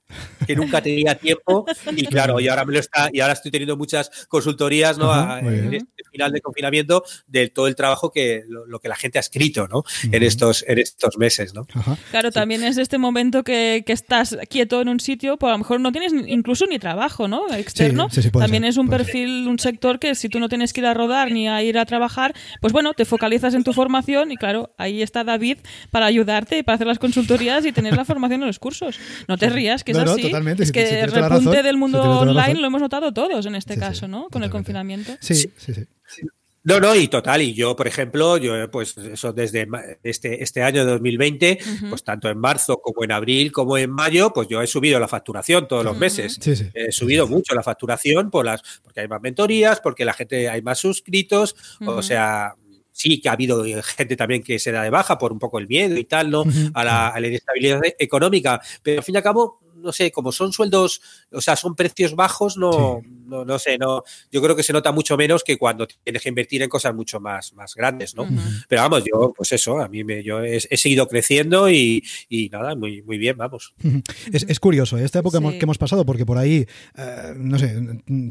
[0.46, 1.64] que nunca tenía tiempo
[1.96, 5.14] y claro, y ahora me lo está, y ahora estoy teniendo muchas consultorías, ¿no?
[5.38, 9.20] en este final de confinamiento de todo el trabajo que lo, que la gente ha
[9.20, 9.84] escrito, ¿no?
[10.10, 11.66] En estos, en estos meses, ¿no?
[12.10, 15.58] Claro, también es este momento que, que estás quieto en un sitio, pues a lo
[15.58, 17.52] mejor no tienes incluso ni trabajo, ¿no?
[17.54, 18.08] Externo.
[18.32, 21.30] También es un perfil, un sector que si tú no tienes que ir a rodar
[21.30, 25.02] ni a ir a trabajar, pues bueno, te focalizas en tu formación y claro, ahí
[25.02, 25.58] está David
[25.90, 28.98] para ayudarte, para hacer las consultorías y tener la formación en los cursos.
[29.28, 30.32] No te rías, que es así.
[30.58, 34.28] es que el repunte del mundo online lo hemos notado todos en este caso, ¿no?
[34.28, 35.12] Con el confinamiento.
[35.20, 36.22] Sí, sí, sí.
[36.64, 39.68] No, no, y total, y yo, por ejemplo, yo, pues eso desde
[40.02, 41.58] este, este año 2020,
[41.90, 45.06] pues tanto en marzo como en abril como en mayo, pues yo he subido la
[45.06, 46.40] facturación todos los meses.
[46.72, 50.62] He subido mucho la facturación por las, porque hay más mentorías, porque la gente hay
[50.62, 51.54] más suscritos,
[51.84, 52.54] o sea,
[52.92, 55.68] sí que ha habido gente también que se da de baja por un poco el
[55.68, 56.44] miedo y tal, ¿no?
[56.72, 60.32] a, la, a la inestabilidad económica, pero al fin y al cabo no sé, como
[60.32, 64.62] son sueldos, o sea, son precios bajos, no, no, no, sé, no, yo creo que
[64.62, 68.14] se nota mucho menos que cuando tienes que invertir en cosas mucho más, más grandes,
[68.14, 68.26] ¿no?
[68.68, 72.74] Pero vamos, yo, pues eso, a mí me, yo he, seguido creciendo y, y, nada,
[72.74, 73.74] muy, muy bien, vamos.
[74.32, 75.04] Es, es curioso, ¿eh?
[75.04, 76.66] esta época que hemos pasado, porque por ahí,
[76.96, 77.76] eh, no sé,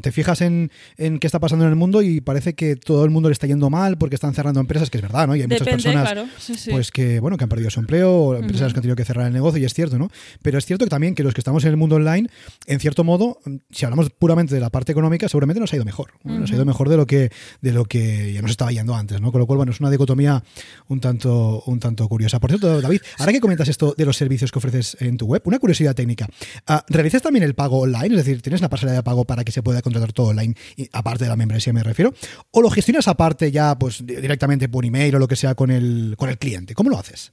[0.02, 3.10] te fijas en, en, qué está pasando en el mundo y parece que todo el
[3.10, 5.36] mundo le está yendo mal porque están cerrando empresas, que es verdad, ¿no?
[5.36, 6.14] Y hay muchas personas,
[6.70, 9.26] pues que, bueno, que han perdido su empleo, o empresas que han tenido que cerrar
[9.26, 10.10] el negocio, y es cierto, ¿no?
[10.42, 12.28] Pero es cierto que también que los que estamos en el mundo online,
[12.66, 13.38] en cierto modo,
[13.70, 16.12] si hablamos puramente de la parte parte económica seguramente nos ha ido mejor.
[16.24, 17.30] Nos ha ido mejor de lo que
[17.62, 19.32] de lo que ya nos estaba yendo antes, ¿no?
[19.32, 20.44] Con lo cual, bueno, es una dicotomía
[20.88, 22.38] un tanto, un tanto curiosa.
[22.38, 25.40] Por cierto, David, ahora que comentas esto de los servicios que ofreces en tu web,
[25.46, 26.28] una curiosidad técnica.
[26.66, 28.16] Ah, ¿Realizas también el pago online?
[28.16, 30.54] Es decir, ¿tienes la pasarela de pago para que se pueda contratar todo online,
[30.92, 32.12] aparte de la membresía me refiero?
[32.50, 36.14] ¿O lo gestionas aparte ya pues directamente por email o lo que sea con el,
[36.18, 36.74] con el cliente?
[36.74, 37.32] ¿Cómo lo haces?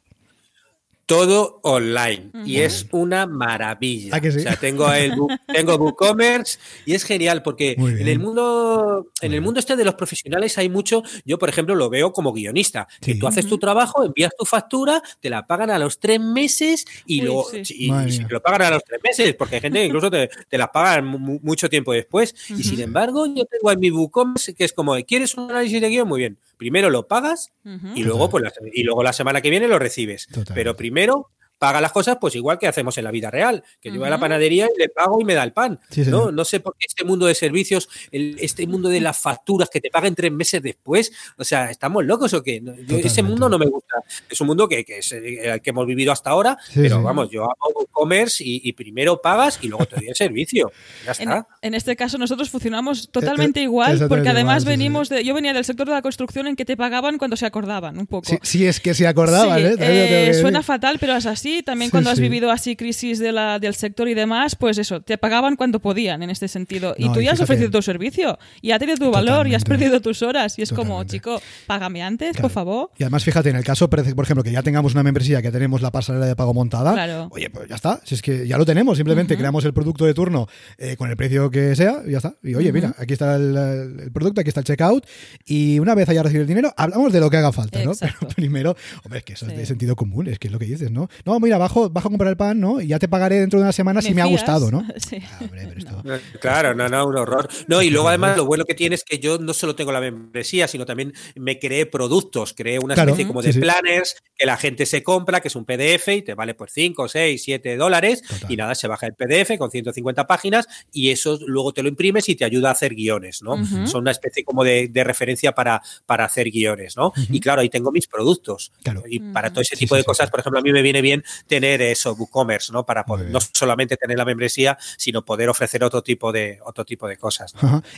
[1.12, 4.16] Todo online y es una maravilla.
[4.16, 4.30] ¿Ah, sí?
[4.30, 5.12] O sea, tengo el
[5.53, 9.95] tengo WooCommerce y es genial porque en el mundo en el mundo este de los
[9.95, 14.05] profesionales hay mucho, yo por ejemplo lo veo como guionista, que tú haces tu trabajo,
[14.05, 18.41] envías tu factura, te la pagan a los tres meses y luego y, te lo
[18.41, 21.07] pagan a los tres meses porque hay gente que incluso te, te la pagan
[21.41, 25.36] mucho tiempo después y sin embargo yo tengo en mi WooCommerce que es como, ¿quieres
[25.36, 26.07] un análisis de guion?
[26.07, 27.51] Muy bien primero lo pagas
[27.95, 30.28] y luego pues la, y luego la semana que viene lo recibes.
[30.53, 31.32] Pero primero
[31.62, 34.09] paga las cosas pues igual que hacemos en la vida real, que yo voy a
[34.09, 35.80] la panadería y le pago y me da el pan.
[36.07, 36.32] ¿no?
[36.32, 39.91] no sé por qué este mundo de servicios, este mundo de las facturas que te
[39.91, 42.64] paguen tres meses después, o sea, ¿estamos locos o qué?
[42.89, 43.97] ese mundo no me gusta.
[44.28, 47.43] Es un mundo que, que, es el que hemos vivido hasta ahora, pero vamos, yo
[47.43, 50.72] hago e-commerce y, primero pagas y luego te doy el servicio.
[51.05, 51.47] Ya está.
[51.62, 55.53] En, este caso nosotros funcionamos totalmente eh, eh, igual, porque además venimos de, yo venía
[55.53, 58.36] del sector de la construcción en que te pagaban cuando se acordaban, un poco.
[58.41, 59.76] Sí, es que se acordaban, ¿eh?
[59.78, 60.34] ¿eh?
[60.34, 64.08] Suena fatal, pero es así también cuando has vivido así crisis de la, del sector
[64.08, 66.95] y demás, pues eso, te pagaban cuando podían en este sentido.
[66.97, 70.02] y tú ya has ofrecido tu servicio, y ha tenido tu valor, y has perdido
[70.02, 72.91] tus horas, y es como, chico, págame antes, por favor.
[72.97, 75.82] Y además, fíjate, en el caso, por ejemplo, que ya tengamos una membresía, que tenemos
[75.82, 78.97] la pasarela de pago montada, oye, pues ya está, si es que ya lo tenemos,
[78.97, 80.47] simplemente creamos el producto de turno
[80.78, 82.36] eh, con el precio que sea, y ya está.
[82.43, 85.06] Y oye, mira, aquí está el, producto, aquí está el checkout,
[85.45, 87.91] y una vez haya recibido el dinero, hablamos de lo que haga falta, ¿no?
[87.99, 90.66] Pero primero, hombre, es que eso es de sentido común, es que es lo que
[90.66, 91.10] dices, ¿no?
[91.26, 92.82] No, mira, bajo, bajo a comprar el pan, ¿no?
[92.82, 94.86] Y ya te pagaré dentro de una semana si me ha gustado, ¿no?
[95.02, 95.18] Sí.
[95.24, 97.50] Ah, claro, no, no, un horror.
[97.68, 100.00] No, y luego además lo bueno que tiene es que yo no solo tengo la
[100.00, 104.86] membresía, sino también me creé productos, creé una especie como de planners que la gente
[104.86, 108.56] se compra, que es un PDF y te vale por 5, 6, 7 dólares y
[108.56, 112.36] nada, se baja el PDF con 150 páginas y eso luego te lo imprimes y
[112.36, 113.58] te ayuda a hacer guiones, ¿no?
[113.88, 117.12] Son una especie como de, referencia para, para hacer guiones, ¿no?
[117.30, 118.72] Y claro, ahí tengo mis productos.
[119.10, 121.82] Y para todo ese tipo de cosas, por ejemplo, a mí me viene bien tener
[121.82, 122.86] eso, WooCommerce, ¿no?
[122.86, 127.07] Para poder, no solamente tener la membresía, sino poder ofrecer otro tipo de, otro tipo
[127.07, 127.53] de cosas.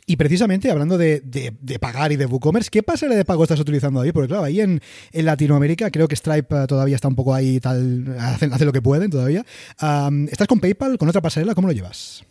[0.05, 1.21] Y precisamente hablando de,
[1.79, 4.11] pagar y de WooCommerce, ¿qué pasarela de pago estás utilizando ahí?
[4.11, 4.81] Porque claro, ahí en,
[5.13, 8.81] Latinoamérica creo que Stripe eh, todavía está un poco ahí, tal, hacen, hace lo que
[8.81, 9.45] pueden todavía.
[10.29, 11.55] ¿Estás con PayPal, con otra pasarela?
[11.55, 12.23] ¿Cómo lo llevas?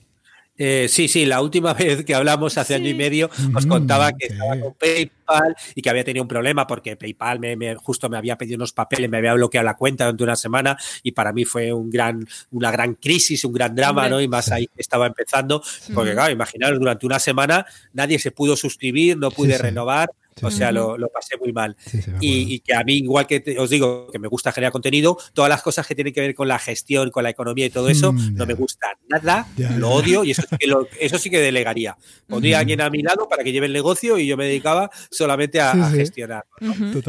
[0.58, 4.26] Eh, sí, sí, la última vez que hablamos hace año y medio os contaba que
[4.26, 8.36] estaba con PayPal y que había tenido un problema porque PayPal me, justo me había
[8.36, 11.72] pedido unos papeles, me había bloqueado la cuenta durante una semana y para mí fue
[11.72, 14.20] un gran, una gran crisis, un gran drama, ¿no?
[14.20, 15.62] Y más ahí estaba empezando,
[15.94, 20.10] porque claro, imaginaros, durante una semana nadie se pudo suscribir, no pude renovar
[20.40, 21.76] o sea, lo, pasé muy mal.
[22.20, 25.62] y, que a mí, igual que os digo, que me gusta generar contenido, todas las
[25.62, 28.34] cosas que tienen que ver con la gestión, con la economía y todo eso, mm,
[28.34, 31.96] no me gusta nada, lo odio y eso sí que, eso sí que delegaría.
[32.26, 34.90] Pondría a alguien a mi lado para que lleve el negocio y yo me dedicaba
[35.10, 36.44] solamente a, gestionar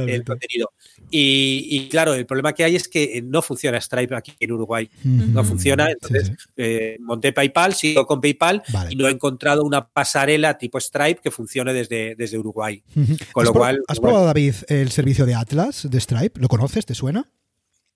[0.07, 0.71] el contenido.
[1.09, 4.89] Y, claro, el problema que hay es que no funciona Stripe aquí en Uruguay.
[5.03, 5.91] No funciona.
[5.91, 11.21] Entonces, eh, monté PayPal, sigo con PayPal y no he encontrado una pasarela tipo Stripe
[11.24, 12.84] que funcione desde, desde Uruguay.
[13.32, 13.82] Con lo cual.
[13.88, 16.39] ¿Has probado, David, el servicio de Atlas de Stripe?
[16.39, 16.86] ¿Lo conoces?
[16.86, 17.30] ¿Te suena?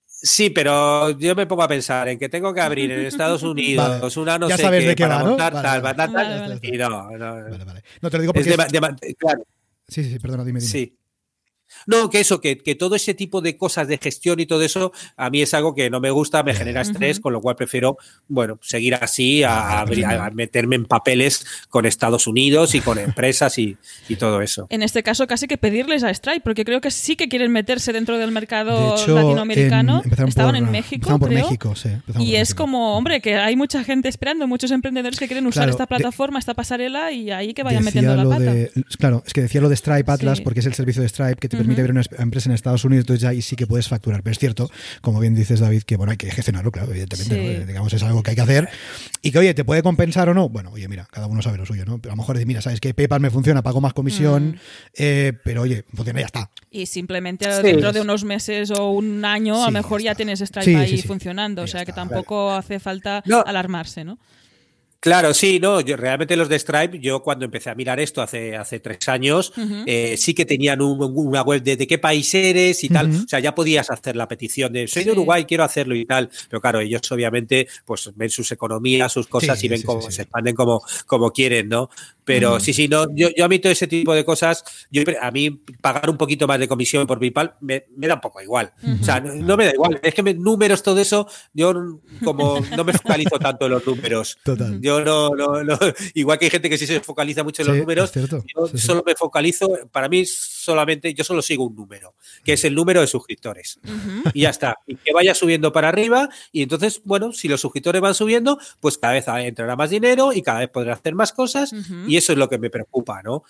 [0.06, 4.16] Sí, pero yo me pongo a pensar en que tengo que abrir en Estados Unidos
[4.16, 5.62] una no ya sé sabes qué, de qué para va, montar ¿no?
[5.62, 7.82] tal, vale, y no, no, vale, vale.
[8.00, 9.44] No te lo digo porque es de, de, claro.
[9.86, 10.70] Sí, sí, perdona, dime, dime.
[10.70, 10.98] Sí.
[11.86, 15.30] No, que eso, que, todo ese tipo de cosas de gestión y todo eso, a
[15.30, 17.98] mí es algo que no me gusta, me genera estrés, con lo cual prefiero,
[18.28, 19.84] bueno, seguir así, a,
[20.32, 23.76] meterme en papeles con Estados Unidos y con empresas y,
[24.18, 24.66] todo eso.
[24.70, 27.92] En este caso, casi que pedirles a Stripe, porque creo que sí que quieren meterse
[27.92, 30.02] dentro del mercado latinoamericano.
[30.26, 31.44] Estaban en México, por creo.
[31.44, 31.90] México, sí.
[32.18, 35.86] Y es como, hombre, que hay mucha gente esperando, muchos emprendedores que quieren usar esta
[35.86, 38.54] plataforma, esta pasarela, y ahí que vayan metiendo la pata.
[38.98, 41.48] claro, es que decía lo de Stripe Atlas, porque es el servicio de Stripe que
[41.48, 44.22] te permite ver una empresa en Estados Unidos, entonces ya ahí sí que puedes facturar.
[44.22, 47.92] Pero es cierto, como bien dices, David, que bueno, hay que gestionarlo, claro, evidentemente, digamos,
[47.92, 48.68] es algo que hay que hacer.
[49.22, 50.48] Y que, oye, ¿te puede compensar o no?
[50.48, 51.98] Bueno, oye, mira, cada uno sabe lo suyo, ¿no?
[51.98, 54.54] Pero a lo mejor, mira, sabes que PayPal me funciona, pago más comisión, mm.
[54.94, 56.50] eh, pero oye, funciona, ya está.
[56.70, 60.76] Y simplemente dentro de unos meses o un año, a lo mejor ya, tienes Stripe
[60.76, 64.18] ahí funcionando, o sea que tampoco hace falta alarmarse, ¿no?
[65.00, 68.56] Claro, sí, no, yo, realmente los de Stripe, yo cuando empecé a mirar esto hace,
[68.56, 69.52] hace tres años,
[69.86, 73.38] eh, sí que tenían una web de, de, qué país eres y tal, o sea,
[73.38, 76.80] ya podías hacer la petición de soy de Uruguay, quiero hacerlo y tal, pero claro,
[76.80, 81.30] ellos obviamente pues ven sus economías, sus cosas y ven cómo se expanden como, como
[81.30, 81.90] quieren, ¿no?
[82.24, 85.30] Pero sí, sí, no, yo, yo a mí todo ese tipo de cosas, yo a
[85.30, 88.72] mí pagar un poquito más de comisión por PayPal me, me da un poco igual.
[89.00, 89.98] O sea, no, me da igual.
[90.02, 91.72] Es que me, números, todo eso, yo
[92.22, 94.36] como no me focalizo tanto en los números.
[94.44, 94.78] Total.
[94.78, 95.78] Yo no, no, no,
[96.14, 99.14] igual que hay gente que sí se focaliza mucho en los números, yo solo me
[99.14, 100.24] focalizo, para mí
[100.68, 102.14] solamente, yo solo sigo un número,
[102.44, 103.80] que es el número de suscriptores.
[104.34, 104.76] Y ya está.
[104.86, 106.28] Y que vaya subiendo para arriba.
[106.52, 110.42] Y entonces, bueno, si los suscriptores van subiendo, pues cada vez entrará más dinero y
[110.42, 111.72] cada vez podrá hacer más cosas.
[112.06, 113.44] Y eso es lo que me preocupa, ¿no?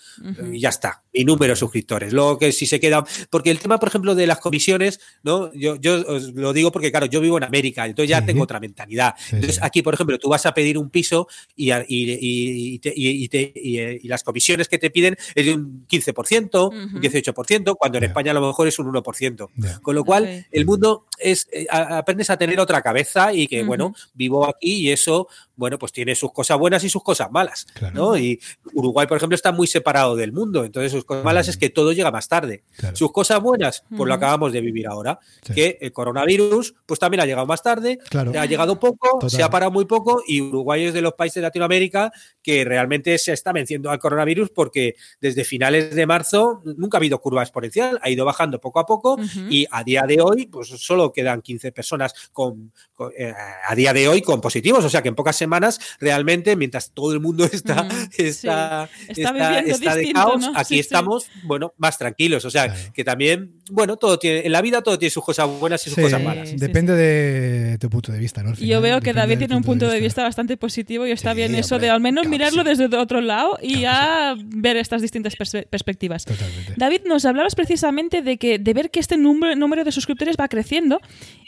[0.53, 1.03] Y ya está.
[1.13, 2.13] Mi número de suscriptores.
[2.13, 3.05] Luego que si se queda.
[3.31, 5.53] Porque el tema, por ejemplo, de las comisiones, ¿no?
[5.53, 8.61] Yo, yo os lo digo porque, claro, yo vivo en América, entonces ya tengo otra
[8.61, 9.15] mentalidad.
[9.33, 14.23] entonces, aquí, por ejemplo, tú vas a pedir un piso y, y, y, y las
[14.23, 18.47] comisiones que te piden es de un 15%, un 18%, cuando en España a lo
[18.47, 19.49] mejor es un 1%.
[19.83, 23.95] Con lo cual, el mundo es, eh, aprendes a tener otra cabeza y que, bueno,
[24.15, 25.29] vivo aquí y eso,
[25.59, 28.17] bueno, pues tiene sus cosas buenas y sus cosas malas, ¿no?
[28.17, 28.41] Y
[28.73, 31.93] Uruguay, por ejemplo, está muy separado del mundo, entonces sus cosas malas es que todo
[31.93, 32.63] llega más tarde.
[32.95, 35.19] Sus cosas buenas, pues lo acabamos de vivir ahora,
[35.53, 39.73] que el coronavirus, pues también ha llegado más tarde, ha llegado poco, se ha parado
[39.73, 43.91] muy poco y Uruguay es de los países de Latinoamérica que realmente se está venciendo
[43.91, 48.61] al coronavirus porque desde finales de marzo nunca ha habido curva exponencial, ha ido bajando
[48.61, 49.19] poco a poco
[49.51, 52.73] y a día de hoy, pues solo quedan 15 personas con,
[53.17, 53.35] eh,
[53.69, 55.48] a día de hoy con positivos, o sea que en pocas semanas
[56.01, 62.45] realmente, mientras todo el mundo está, está, está, de caos, aquí estamos, bueno, más tranquilos,
[62.45, 65.87] o sea que también, bueno, todo tiene, en la vida todo tiene sus cosas buenas
[65.87, 66.57] y sus cosas malas.
[66.57, 68.55] Depende de tu punto de vista, ¿no?
[68.55, 70.23] Yo veo que David tiene un punto de vista.
[70.23, 74.35] bastante positivo y está bien eso de al menos mirarlo desde otro lado y ya
[74.39, 76.25] ver estas distintas perspectivas.
[76.77, 80.49] David, nos hablabas precisamente de que de ver que este número, número de suscriptores va
[80.49, 81.01] creciendo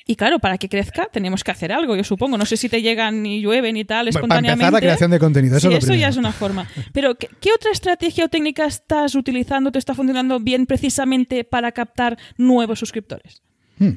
[0.07, 2.37] y claro, para que crezca tenemos que hacer algo, yo supongo.
[2.37, 4.47] No sé si te llegan y llueven y tal espontáneamente.
[4.47, 6.65] Para empezar la creación de contenido, eso, eso ya es una forma.
[6.93, 12.17] Pero ¿qué, otra estrategia o técnica estás utilizando, te está funcionando bien precisamente para captar
[12.37, 13.43] nuevos suscriptores?
[13.79, 13.95] Hmm.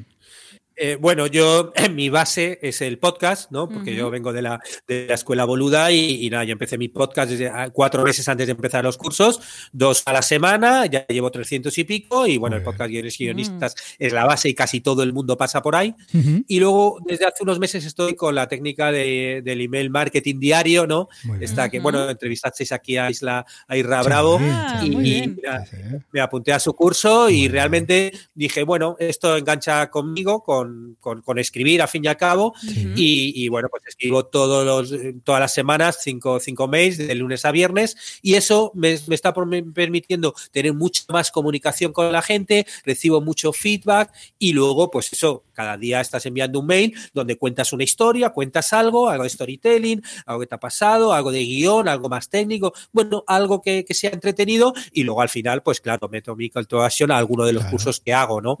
[0.76, 3.68] Eh, bueno, yo, mi base es el podcast, ¿no?
[3.68, 7.30] Porque yo vengo de la, de la escuela boluda y, nada, yo empecé mi podcast
[7.30, 9.40] desde ah, cuatro meses antes de empezar los cursos,
[9.72, 13.74] dos a la semana, ya llevo 300 y pico, y bueno, el podcast Guiones Guionistas
[13.98, 15.94] es la base y casi todo el mundo pasa por ahí.
[16.48, 20.86] Y luego, desde hace unos meses estoy con la técnica de, del email marketing diario,
[20.86, 21.08] ¿no?
[21.40, 25.36] Está que, bueno, entrevistasteis aquí a Isla, a Isra Bravo, ah, y,
[26.12, 30.63] me apunté a su curso y realmente dije, bueno, esto engancha conmigo, con
[31.00, 32.54] con, escribir a fin y al cabo.
[32.96, 37.50] y, bueno, pues escribo todos los, todas las semanas, cinco, cinco mails, de lunes a
[37.50, 43.20] viernes, y eso me, me está permitiendo tener mucha más comunicación con la gente, recibo
[43.20, 47.84] mucho feedback y luego, pues eso, cada día estás enviando un mail donde cuentas una
[47.84, 52.08] historia, cuentas algo, algo de storytelling, algo que te ha pasado, algo de guion, algo
[52.08, 56.50] más técnico, bueno, algo que, sea entretenido y luego al final, pues claro, meto mi
[56.50, 58.58] call to action a alguno de los cursos que hago, ¿no?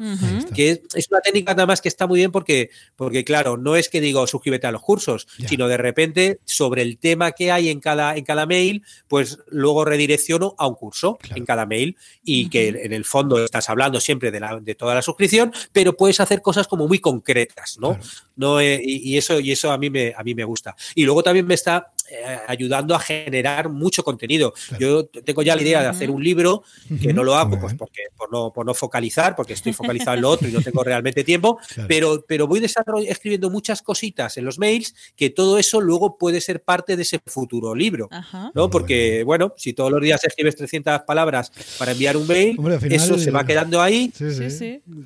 [0.54, 3.88] Que es una técnica nada más que está muy bien porque, porque claro, no es
[3.88, 7.80] que digo suscríbete a los cursos, sino de repente sobre el tema que hay en
[7.80, 12.68] cada, en cada mail, pues luego redirecciono a un curso en cada mail y que
[12.68, 16.42] en el fondo estás hablando siempre de, la, de toda la suscripción, pero puedes hacer
[16.42, 17.98] cosas como muy concretas, ¿no?
[18.36, 20.74] no eh, y, eso, y eso a mí me, a mí me gusta.
[20.94, 24.52] Y luego también me está eh, ayudando a generar mucho contenido.
[24.78, 26.62] Yo tengo ya la idea de hacer un libro,
[27.00, 30.22] que no lo hago pues porque, por, no, por no focalizar, porque estoy focalizado en
[30.22, 34.58] lo otro y no tengo realmente tiempo, pero, pero voy escribiendo muchas cositas en los
[34.58, 38.08] mails que todo eso luego puede ser parte de ese futuro libro.
[38.54, 38.68] ¿no?
[38.68, 42.58] Porque, bueno, si todos los días escribes 300 palabras para enviar un mail,
[42.90, 44.12] eso se va quedando ahí.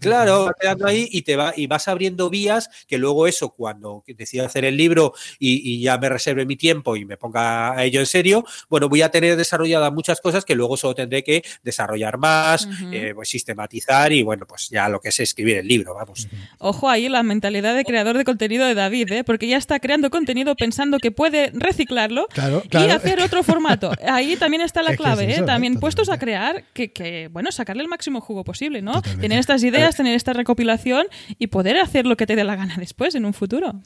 [0.00, 4.02] Claro, va quedando ahí y, te va, y vas abriendo vías que luego eso, cuando
[4.06, 7.84] decida hacer el libro y, y ya me reserve mi tiempo, y me ponga a
[7.84, 11.42] ello en serio, bueno, voy a tener desarrolladas muchas cosas que luego solo tendré que
[11.62, 15.94] desarrollar más, eh, pues sistematizar y bueno, pues ya lo que es escribir el libro,
[15.94, 16.28] vamos.
[16.58, 19.24] Ojo ahí la mentalidad de creador de contenido de David, ¿eh?
[19.24, 22.28] porque ya está creando contenido pensando que puede reciclarlo
[22.72, 23.92] y hacer otro formato.
[24.08, 25.42] Ahí también está la clave, ¿eh?
[25.42, 29.00] también puestos a crear que, bueno, sacarle el máximo jugo posible, ¿no?
[29.20, 31.06] Tener estas ideas, tener esta recopilación
[31.38, 33.80] y poder hacer lo que te dé la gana después en un futuro.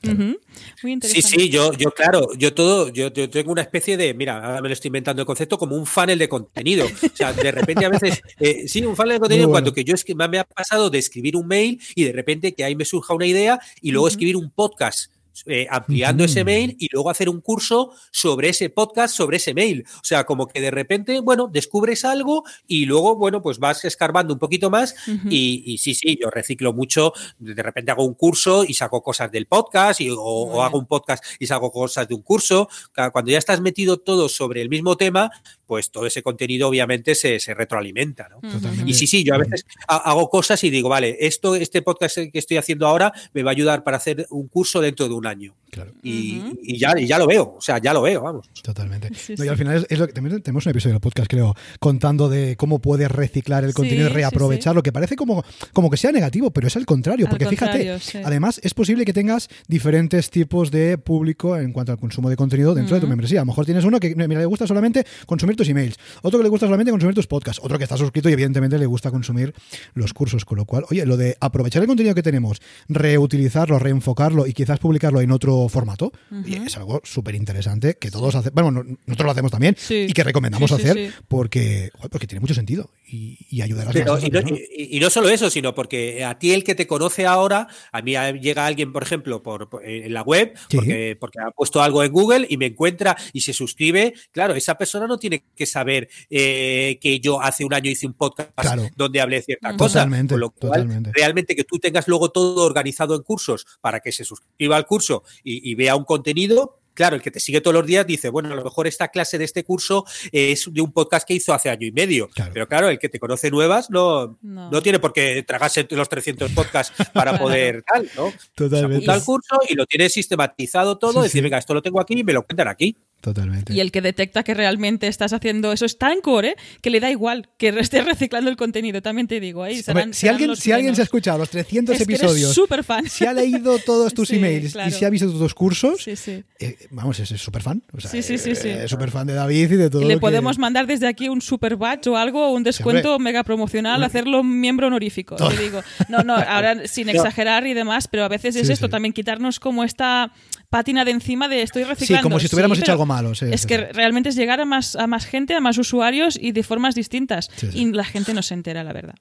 [0.82, 1.28] Muy interesante.
[1.28, 4.68] Sí, sí, yo, yo claro, yo todo, yo, tengo una especie de, mira, ahora me
[4.68, 6.86] lo estoy inventando el concepto, como un funnel de contenido.
[6.86, 9.84] O sea, de repente a veces, eh, sí, un funnel de contenido en cuanto que
[9.84, 12.74] yo es que me ha pasado de escribir un mail y de repente que ahí
[12.74, 15.11] me surja una idea y luego escribir un podcast
[15.46, 19.84] eh, ampliando ese mail y luego hacer un curso sobre ese podcast, sobre ese mail.
[19.96, 24.34] O sea, como que de repente, bueno, descubres algo y luego, bueno, pues vas escarbando
[24.34, 24.94] un poquito más
[25.28, 27.12] y, sí, sí, yo reciclo mucho.
[27.38, 31.24] De repente hago un curso y saco cosas del podcast y, o, hago un podcast
[31.38, 32.68] y saco cosas de un curso.
[33.12, 35.30] Cuando ya estás metido todo sobre el mismo tema,
[35.66, 38.28] pues todo ese contenido obviamente se, retroalimenta.
[38.28, 38.40] ¿no?
[38.86, 42.38] Y sí, sí, yo a veces hago cosas y digo, vale, esto, este podcast que
[42.38, 45.54] estoy haciendo ahora me va a ayudar para hacer un curso dentro de un año.
[46.02, 48.46] Y, ya, ya lo veo, o sea, ya lo veo, vamos.
[48.62, 49.08] Totalmente.
[49.28, 52.56] y al final es, lo que también tenemos un episodio del podcast, creo, contando de
[52.56, 55.42] cómo puedes reciclar el contenido y reaprovecharlo, que parece como,
[55.72, 59.48] como que sea negativo, pero es al contrario, porque fíjate, además es posible que tengas
[59.66, 63.40] diferentes tipos de público en cuanto al consumo de contenido dentro de tu membresía.
[63.40, 66.44] A lo mejor tienes uno que mira, le gusta solamente consumir tus emails, otro que
[66.44, 69.54] le gusta solamente consumir tus podcasts, otro que está suscrito y evidentemente le gusta consumir
[69.94, 74.46] los cursos, con lo cual, oye, lo de aprovechar el contenido que tenemos, reutilizarlo, reenfocarlo
[74.46, 74.78] y quizás
[75.20, 76.12] en otro formato.
[76.44, 78.54] Y es algo súper interesante que todos hacemos.
[78.54, 83.38] Bueno, nosotros lo hacemos también y que recomendamos hacer porque, porque tiene mucho sentido y,
[83.50, 86.64] y ayudará a las y, no, y, no, solo eso, sino porque a ti el
[86.64, 91.16] que te conoce ahora, a mí llega alguien, por ejemplo, por, en la web, porque,
[91.18, 94.14] porque ha puesto algo en Google y me encuentra y se suscribe.
[94.30, 98.14] Claro, esa persona no tiene que saber eh, que yo hace un año hice un
[98.14, 98.50] podcast
[98.96, 100.08] donde hablé cierta cosa.
[100.28, 104.24] Con lo cual, realmente que tú tengas luego todo organizado en cursos para que se
[104.24, 105.01] suscriba al curso
[105.42, 108.56] y, vea un contenido, claro, el que te sigue todos los días dice, bueno, a
[108.56, 111.86] lo mejor esta clase de este curso es de un podcast que hizo hace año
[111.86, 112.28] y medio.
[112.52, 114.82] Pero claro, el que te conoce nuevas no, no.
[114.82, 118.32] tiene por qué tragarse los 300 podcasts para poder tal, ¿no?
[118.54, 119.06] Totalmente.
[119.06, 122.32] Se curso y lo tiene sistematizado todo, decir, venga, esto lo tengo aquí y me
[122.32, 122.96] lo cuentan aquí.
[123.22, 123.72] Totalmente.
[123.72, 127.08] Y el que detecta que realmente estás haciendo eso es tan core que le da
[127.08, 129.62] igual que estés reciclando el contenido, también te digo.
[129.62, 129.80] Ahí
[130.12, 133.08] si, alguien, si alguien se ha escuchado los 300 episodios, super fan.
[133.08, 137.28] si ha leído todos tus emails y si ha visto tus cursos, eh, vamos, es
[137.40, 137.84] súper fan.
[137.92, 140.02] O sea, sí, sí, sí, eh, súper fan de David y de todo.
[140.02, 144.02] Y le podemos mandar desde aquí un super badge o algo, un descuento mega promocional,
[144.02, 145.36] hacerlo miembro honorífico.
[145.36, 145.80] Te digo.
[146.08, 149.84] No, no, ahora sin exagerar y demás, pero a veces es esto, también quitarnos como
[149.84, 150.32] esta
[150.72, 152.20] pátina de encima de estoy reciclando.
[152.20, 153.32] Sí, como si estuviéramos hecho algo malo.
[153.32, 156.62] es que realmente es llegar a más, a más gente, a más usuarios y de
[156.62, 157.50] formas distintas.
[157.72, 159.14] Y la gente no se entera, la verdad.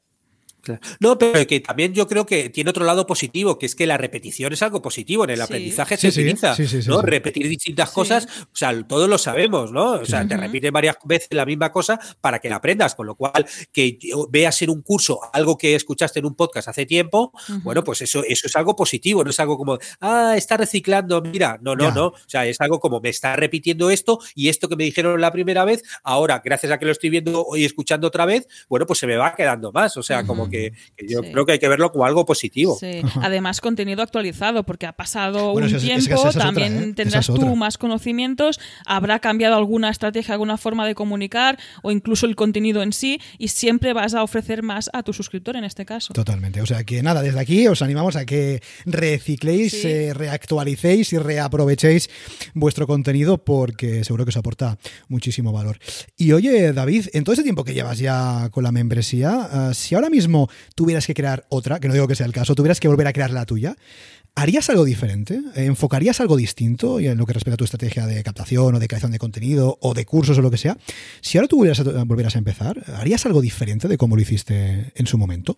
[0.99, 3.97] No, pero que también yo creo que tiene otro lado positivo, que es que la
[3.97, 5.23] repetición es algo positivo.
[5.23, 6.55] En el aprendizaje se utiliza,
[6.87, 7.01] ¿no?
[7.01, 9.91] Repetir distintas cosas, o sea, todos lo sabemos, ¿no?
[9.91, 13.15] O sea, te repite varias veces la misma cosa para que la aprendas, con lo
[13.15, 13.97] cual que
[14.29, 17.31] veas en un curso algo que escuchaste en un podcast hace tiempo,
[17.63, 21.59] bueno, pues eso, eso es algo positivo, no es algo como, ah, está reciclando, mira,
[21.61, 24.75] no, no, no, o sea, es algo como me está repitiendo esto y esto que
[24.75, 28.25] me dijeron la primera vez, ahora, gracias a que lo estoy viendo y escuchando otra
[28.25, 30.73] vez, bueno, pues se me va quedando más, o sea, como que,
[31.07, 32.77] yo creo que hay que verlo como algo positivo.
[33.21, 36.93] Además, contenido actualizado, porque ha pasado un tiempo, también ¿eh?
[36.93, 42.35] tendrás tú más conocimientos, habrá cambiado alguna estrategia, alguna forma de comunicar o incluso el
[42.35, 46.13] contenido en sí y siempre vas a ofrecer más a tu suscriptor en este caso.
[46.13, 46.61] Totalmente.
[46.61, 52.09] O sea que nada, desde aquí os animamos a que recicléis, eh, reactualicéis y reaprovechéis
[52.53, 54.77] vuestro contenido porque seguro que os aporta
[55.07, 55.79] muchísimo valor.
[56.17, 59.95] Y oye, David, en todo ese tiempo que llevas ya con la membresía, ah, si
[59.95, 60.40] ahora mismo
[60.75, 63.13] tuvieras que crear otra, que no digo que sea el caso, tuvieras que volver a
[63.13, 63.75] crear la tuya,
[64.35, 65.41] ¿harías algo diferente?
[65.55, 69.11] ¿Enfocarías algo distinto en lo que respecta a tu estrategia de captación o de creación
[69.11, 70.77] de contenido o de cursos o lo que sea?
[71.21, 75.17] Si ahora tú volvieras a empezar, ¿harías algo diferente de cómo lo hiciste en su
[75.17, 75.57] momento?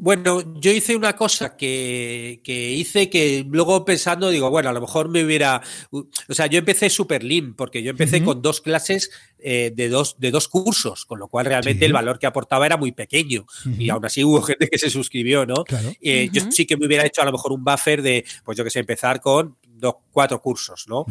[0.00, 4.80] Bueno, yo hice una cosa que, que, hice que luego pensando digo, bueno, a lo
[4.80, 5.60] mejor me hubiera...
[5.90, 10.16] O sea, yo empecé super lean porque yo empecé con dos clases eh, de, dos,
[10.18, 13.44] de dos cursos, con lo cual realmente el valor que aportaba era muy pequeño.
[13.78, 15.64] Y aún así hubo gente que se suscribió, ¿no?
[16.00, 18.64] Eh, yo sí que me hubiera hecho a lo mejor un buffer de, pues yo
[18.64, 21.06] que sé, empezar con dos, cuatro cursos, ¿no?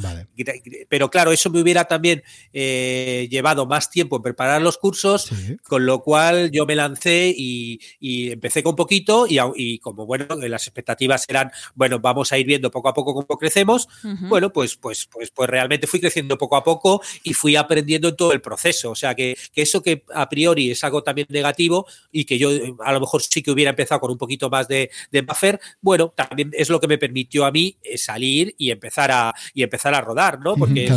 [0.90, 5.30] Pero claro, eso me hubiera también eh, llevado más tiempo en preparar los cursos,
[5.64, 7.80] con lo cual yo me lancé y,
[8.32, 12.90] empecé con poquito y, como, bueno, las expectativas eran, bueno, vamos a ir viendo poco
[12.90, 17.02] a poco cómo crecemos, bueno, pues, pues, pues, pues realmente fui creciendo poco a poco
[17.24, 18.92] y fui aprendiendo en todo el proceso.
[18.92, 22.50] O sea, que, eso que a priori es algo también negativo y que yo
[22.84, 26.14] a lo mejor sí que hubiera empezado con un poquito más de, de buffer, bueno,
[26.16, 29.94] también es lo que me permitió a mí eh, salir y, empezar a, y empezar
[29.94, 30.56] a rodar, ¿no?
[30.56, 30.90] Porque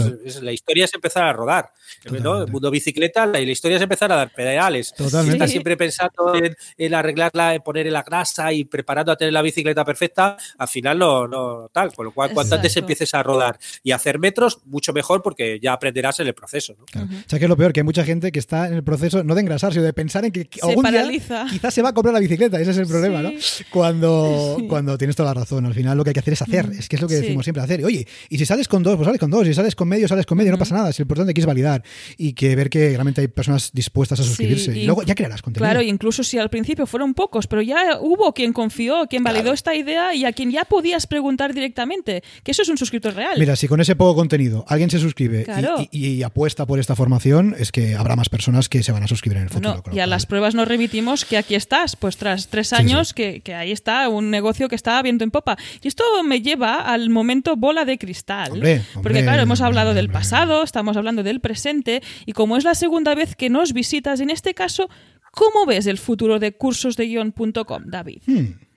[0.42, 1.72] la historia es empezar a rodar.
[2.20, 2.42] ¿no?
[2.42, 4.94] El mundo bicicleta, la, historia es empezar a dar pedales.
[4.94, 5.36] Totalmente.
[5.36, 6.34] Estás siempre pensando
[6.78, 10.98] en, arreglarla, en poner la grasa y preparando a tener la bicicleta perfecta, al final
[10.98, 11.92] no, no tal.
[11.92, 15.72] Con lo cual, cuanto antes empieces a rodar y hacer metros, mucho mejor porque ya
[15.72, 16.74] aprenderás en el proceso.
[16.78, 17.02] ¿no?
[17.02, 19.22] O sea, que es lo peor, que hay mucha gente que está en el proceso
[19.24, 22.14] no de engrasar, sino de pensar en que algún día quizás se va a comprar
[22.14, 22.60] la bicicleta.
[22.60, 23.30] Ese es el problema, ¿no?
[23.70, 25.66] Cuando, cuando tienes toda la razón.
[25.66, 26.70] Al final lo que hay que hacer es hacer.
[26.78, 27.84] Es que es lo que decimos siempre, hacer.
[27.84, 29.46] Oye, y si sales con dos, pues sales con dos.
[29.46, 30.52] Si sales con medio, sales con medio.
[30.52, 30.90] No pasa nada.
[30.90, 31.82] Es lo importante que es validar
[32.16, 34.76] y que ver que realmente hay personas dispuestas a suscribirse.
[34.76, 35.68] y, luego ya crearás contenido.
[35.68, 39.74] Claro, incluso si al principio fueron pocos, pero ya hubo quien confió, quien validó esta
[39.74, 43.38] idea y a quien ya podías preguntar directamente, que eso es un suscriptor real.
[43.38, 45.46] Mira, si con ese poco contenido alguien se suscribe
[45.90, 49.38] y, apuesta por esta formación, es que habrá más personas que se van a suscribir
[49.38, 49.82] en el futuro.
[49.92, 53.72] y a las pruebas nos remitimos que aquí estás, pues tras tres años Que, ahí
[53.72, 55.56] está un negocio que está viento en popa.
[55.82, 58.62] Y esto me lleva al momento bola de cristal.
[59.02, 63.14] porque claro, hemos hablado del pasado, estamos hablando del presente y como es la segunda
[63.14, 64.88] vez que nos visitas, en este caso,
[65.32, 68.22] ¿cómo ves el futuro de cursosdeguion.com, David?
[68.26, 68.70] Hmm.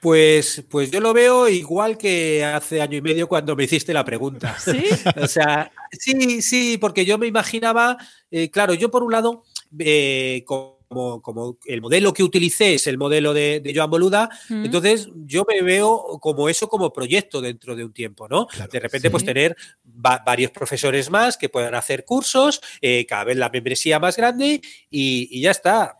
[0.00, 4.04] Pues, pues yo lo veo igual que hace año y medio cuando me hiciste la
[4.04, 4.56] pregunta.
[4.64, 4.84] ¿Sí?
[5.16, 7.96] o sea, sí, sí, porque yo me imaginaba,
[8.30, 9.44] eh, claro, yo por un lado,
[9.78, 10.44] eh,
[10.88, 14.64] como, como, el modelo que utilicé es el modelo de, Joan Boluda, mm.
[14.64, 18.48] entonces yo me veo como eso como proyecto dentro de un tiempo, ¿no?
[18.70, 23.50] de repente, pues tener varios profesores más que puedan hacer cursos, eh, cada vez la
[23.50, 25.97] membresía más grande y, y ya está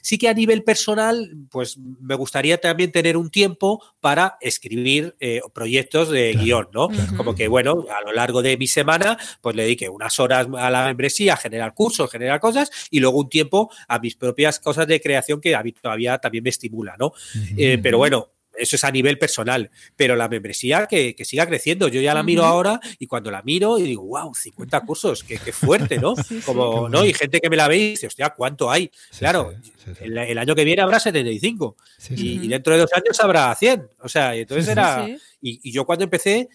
[0.00, 5.40] sí que a nivel personal, pues me gustaría también tener un tiempo para escribir eh,
[5.52, 6.88] proyectos de guion, ¿no?
[7.16, 10.70] Como que, bueno, a lo largo de mi semana, pues le dedique unas horas a
[10.70, 14.86] la membresía, a generar cursos, generar cosas, y luego un tiempo a mis propias cosas
[14.86, 17.12] de creación que a mí todavía también me estimula, ¿no?
[17.56, 21.88] Eh, pero bueno, eso es a nivel personal, pero la membresía que, siga creciendo.
[21.88, 25.38] Yo ya la miro ahora y cuando la miro y digo, wow, 50 cursos, qué,
[25.52, 26.14] fuerte, ¿no?
[26.46, 27.04] Como, ¿no?
[27.04, 28.90] Y gente que me la ve y dice, hostia, ¿cuánto hay?
[29.18, 29.54] claro,
[30.00, 31.76] el, año que viene habrá 75
[32.10, 33.88] y, y, dentro de dos años habrá 100.
[34.00, 35.06] O sea, entonces era...
[35.40, 36.48] Y, y yo cuando empecé,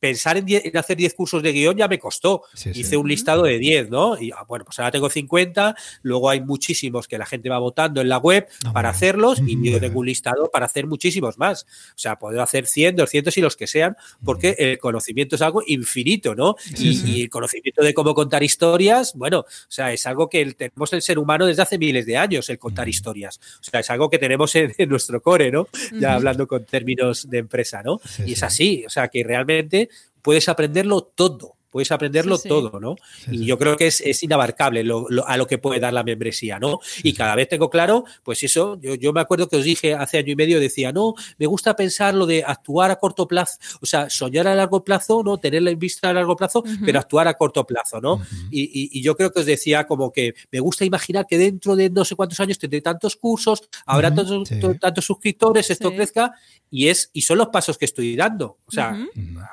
[0.00, 2.42] pensar en, hacer 10 cursos de guion ya me costó.
[2.74, 4.20] Hice un listado de 10, ¿no?
[4.20, 8.00] Y ah, bueno, pues ahora tengo 50, luego hay muchísimos que la gente va votando
[8.00, 11.64] en la web ah, para hacerlos y yo tengo un listado para hacer muchísimos más.
[11.90, 15.62] O sea, puedo hacer 100, 200 y los que sean, porque el conocimiento es algo
[15.66, 16.56] infinito, ¿no?
[16.76, 21.02] y, el conocimiento de cómo contar historias, bueno, o sea, es algo que tenemos el
[21.02, 23.38] ser humano desde hace miles de años, el contar historias.
[23.60, 25.68] O sea, es algo que tenemos en, nuestro core, ¿no?
[25.92, 28.00] Ya hablando con términos de empresa, ¿no?
[28.24, 29.89] y es así, o sea, que realmente
[30.22, 32.96] puedes aprenderlo todo puedes aprenderlo todo, ¿no?
[33.30, 34.84] y yo creo que es, inabarcable
[35.26, 36.80] a lo que puede dar la membresía, ¿no?
[37.02, 40.32] Y cada vez tengo claro, pues eso, yo, me acuerdo que os dije hace año
[40.32, 44.10] y medio, decía, no, me gusta pensar lo de actuar a corto plazo, o sea,
[44.10, 45.38] soñar a largo plazo, ¿no?
[45.38, 48.20] Tenerla en vista a largo plazo, pero actuar a corto plazo, ¿no?
[48.50, 52.04] y, yo creo que os decía como que me gusta imaginar que dentro de no
[52.04, 56.32] sé cuántos años tendré tantos cursos, habrá tantos, suscriptores, esto crezca,
[56.70, 58.96] y, es, y son los pasos que estoy dando, o sea,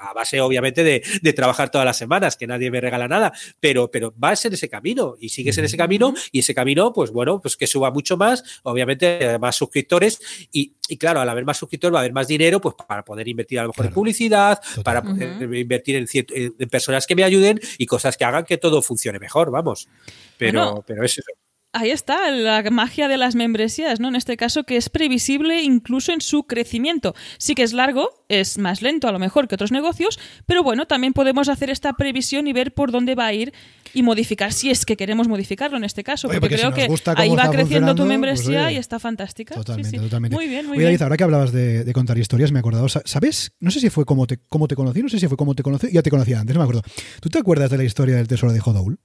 [0.01, 3.91] a base obviamente de, de trabajar todas las semanas, que nadie me regala nada, pero,
[3.91, 7.41] pero vas en ese camino y sigues en ese camino y ese camino, pues bueno,
[7.41, 10.19] pues que suba mucho más, obviamente más suscriptores
[10.51, 13.59] y, claro, al haber más suscriptores va a haber más dinero, pues para poder invertir
[13.59, 17.85] a lo mejor en publicidad, para poder invertir en, en, personas que me ayuden y
[17.85, 19.89] cosas que hagan que todo funcione mejor, vamos.
[20.37, 24.07] Pero, pero es eso ahí está la magia de las membresías, ¿no?
[24.07, 27.15] En este caso, que es previsible incluso en su crecimiento.
[27.37, 30.85] Sí que es largo, es más lento a lo mejor que otros negocios, pero bueno,
[30.85, 33.53] también podemos hacer esta previsión y ver por dónde va a ir
[33.93, 37.49] y modificar, si es que queremos modificarlo en este caso, porque, creo que ahí va
[37.49, 39.55] creciendo tu pues membresía y está fantástica.
[39.55, 40.35] Totalmente, totalmente.
[40.35, 41.01] Muy bien, muy bien.
[41.01, 43.51] ahora que hablabas de, contar historias, me he acordado, ¿sabes?
[43.59, 45.63] No sé si fue como te, cómo te conocí, no sé si fue como te
[45.63, 46.83] conocí, ya te conocía antes, no me acuerdo.
[47.21, 48.99] ¿Tú te acuerdas de la historia del tesoro de Hodoul?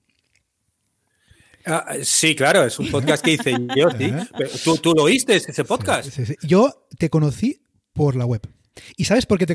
[1.66, 4.12] Ah, sí, claro, es un podcast que hice yo, ¿sí?
[4.64, 6.10] ¿Tú, ¿Tú, lo oíste, ese podcast?
[6.42, 8.42] Yo te conocí por la web.
[8.96, 9.54] ¿Y sabes por qué te,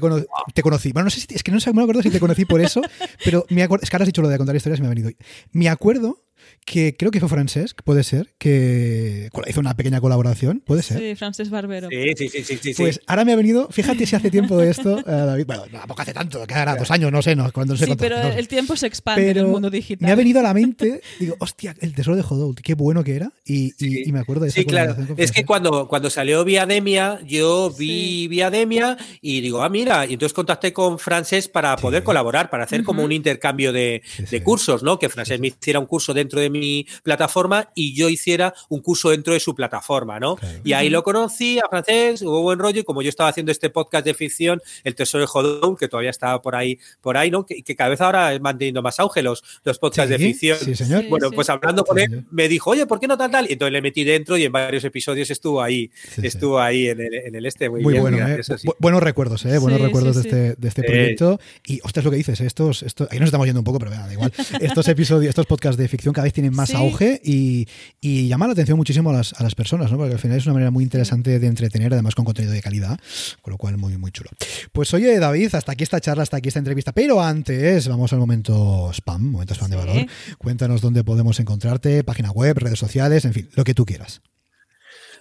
[0.53, 0.91] te conocí?
[0.91, 2.81] Bueno, no sé si, es que no, me acuerdo si te conocí por eso,
[3.23, 4.89] pero me acuerdo, es que ahora has dicho lo de contar historias y me ha
[4.89, 5.09] venido.
[5.51, 6.23] Me acuerdo
[6.67, 10.99] que creo que fue Francesc, puede ser, que hizo una pequeña colaboración, puede ser.
[10.99, 11.89] Sí, Francesc Barbero.
[11.89, 14.99] Sí, sí, sí, sí, Pues ahora me ha venido, fíjate si hace tiempo de esto,
[14.99, 17.77] eh, David, bueno, tampoco hace tanto, que hará dos años, no sé, no, cuando no
[17.77, 20.05] sé Sí, pero el tiempo se expande en el mundo digital.
[20.05, 23.15] Me ha venido a la mente, digo, hostia, el tesoro de Jodoult, qué bueno que
[23.15, 27.19] era, y, y, me acuerdo de esa Sí, claro, es que cuando, cuando salió Viademia,
[27.25, 32.49] yo vi Viademia y digo, ah, mira, y entonces contacté con Francesc para poder colaborar,
[32.49, 34.99] para hacer como un intercambio de, de cursos, ¿no?
[34.99, 36.56] Que Francesc me hiciera un curso dentro dentro de mi
[37.03, 40.37] plataforma y yo hiciera un curso dentro de su plataforma, ¿no?
[40.63, 43.69] Y ahí lo conocí a francés, hubo buen rollo y como yo estaba haciendo este
[43.69, 47.45] podcast de ficción, El Tesoro de Jodón, que todavía estaba por ahí, por ahí, ¿no?
[47.45, 50.57] Que, cada vez ahora es manteniendo más auge los, los podcasts de ficción.
[50.57, 51.05] Sí, señor.
[51.09, 53.49] bueno, pues hablando con él, me dijo, oye, ¿por qué no tal tal?
[53.49, 55.91] Y entonces le metí dentro y en varios episodios estuvo ahí,
[56.21, 57.69] estuvo ahí en el, en el este.
[57.69, 58.41] Muy, muy bueno, ¿eh?
[58.79, 59.57] buenos recuerdos, ¿eh?
[59.57, 61.39] Buenos recuerdos de este, de este proyecto.
[61.65, 64.11] Y, ostras, lo que dices, estos, estos, ahí nos estamos yendo un poco, pero da
[64.11, 64.31] igual.
[64.61, 67.67] Estos episodios, estos podcasts de ficción cada vez tienen más auge y,
[68.01, 69.97] y llama la atención muchísimo a las, a las personas, ¿no?
[69.97, 72.99] Porque al final es una manera muy interesante de entretener, además con contenido de calidad,
[73.41, 74.29] con lo cual muy, muy chulo.
[74.71, 78.19] Pues oye, David, hasta aquí esta charla, hasta aquí esta entrevista, pero antes vamos al
[78.19, 80.05] momento spam, momento spam de valor.
[80.37, 84.21] Cuéntanos dónde podemos encontrarte, página web, redes sociales, en fin, lo que tú quieras.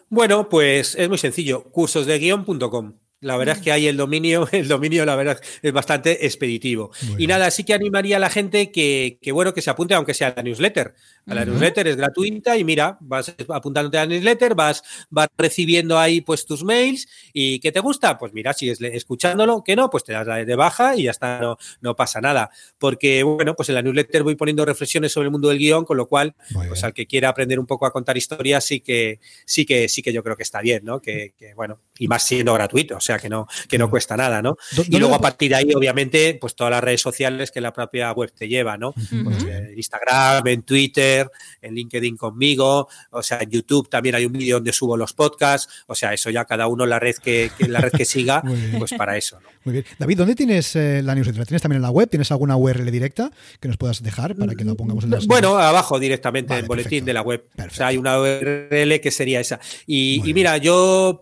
[0.09, 2.95] Bueno, pues es muy sencillo, cursosdeguion.com.
[3.21, 6.91] La verdad es que hay el dominio, el dominio, la verdad, es bastante expeditivo.
[7.19, 10.15] y nada, sí que animaría a la gente que, que, bueno, que se apunte, aunque
[10.15, 10.95] sea a la newsletter.
[11.29, 15.99] A la newsletter es gratuita y mira, vas apuntándote a la newsletter, vas, vas recibiendo
[15.99, 18.17] ahí pues tus mails y ¿qué te gusta?
[18.17, 21.59] Pues mira, sigues escuchándolo, que no, pues te das de baja y ya está, no,
[21.81, 22.51] no pasa nada.
[22.79, 25.97] Porque, bueno, pues en la newsletter voy poniendo reflexiones sobre el mundo del guion, con
[25.97, 26.35] lo cual,
[26.69, 30.03] pues al que quiera aprender un poco a contar historias, sí que, sí que, sí
[30.03, 31.01] que yo creo que está bien, ¿no?
[31.01, 34.43] Que, que bueno, y más siendo gratuito, o sea que no, que no cuesta nada,
[34.43, 34.57] ¿no?
[34.89, 38.13] Y luego a partir de ahí, obviamente, pues todas las redes sociales que la propia
[38.13, 38.93] web te lleva, ¿no?
[38.93, 41.16] Pues en Instagram, en Twitter,
[41.63, 45.85] en LinkedIn conmigo, o sea, en YouTube también hay un vídeo donde subo los podcasts,
[45.87, 48.43] o sea, eso ya cada uno la red que, la red que siga,
[48.79, 49.57] pues para eso, ¿no?
[49.67, 49.85] Muy bien.
[49.99, 51.45] David, ¿dónde tienes eh, la newsletter?
[51.45, 52.09] ¿Tienes también en la web?
[52.09, 55.59] ¿Tienes alguna URL directa que nos puedas dejar para que la pongamos en la Bueno,
[55.59, 57.47] abajo directamente, en el boletín de la web.
[57.59, 59.59] O sea, hay una URL que sería esa.
[59.85, 61.19] Y, mira, yo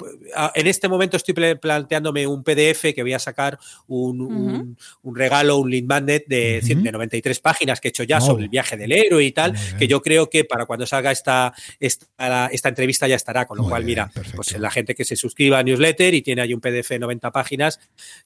[0.55, 5.85] en este momento estoy planteándome un PDF que voy a sacar un, regalo, un lead
[5.85, 6.61] magnet de,
[6.93, 9.55] 93 páginas que he hecho ya sobre el viaje del héroe y tal,
[9.85, 13.47] que yo creo que para cuando salga esta, esta, esta entrevista ya estará.
[13.47, 16.55] Con lo cual, mira, pues la gente que se suscriba a newsletter y tiene ahí
[16.55, 17.81] un PDF de 90 páginas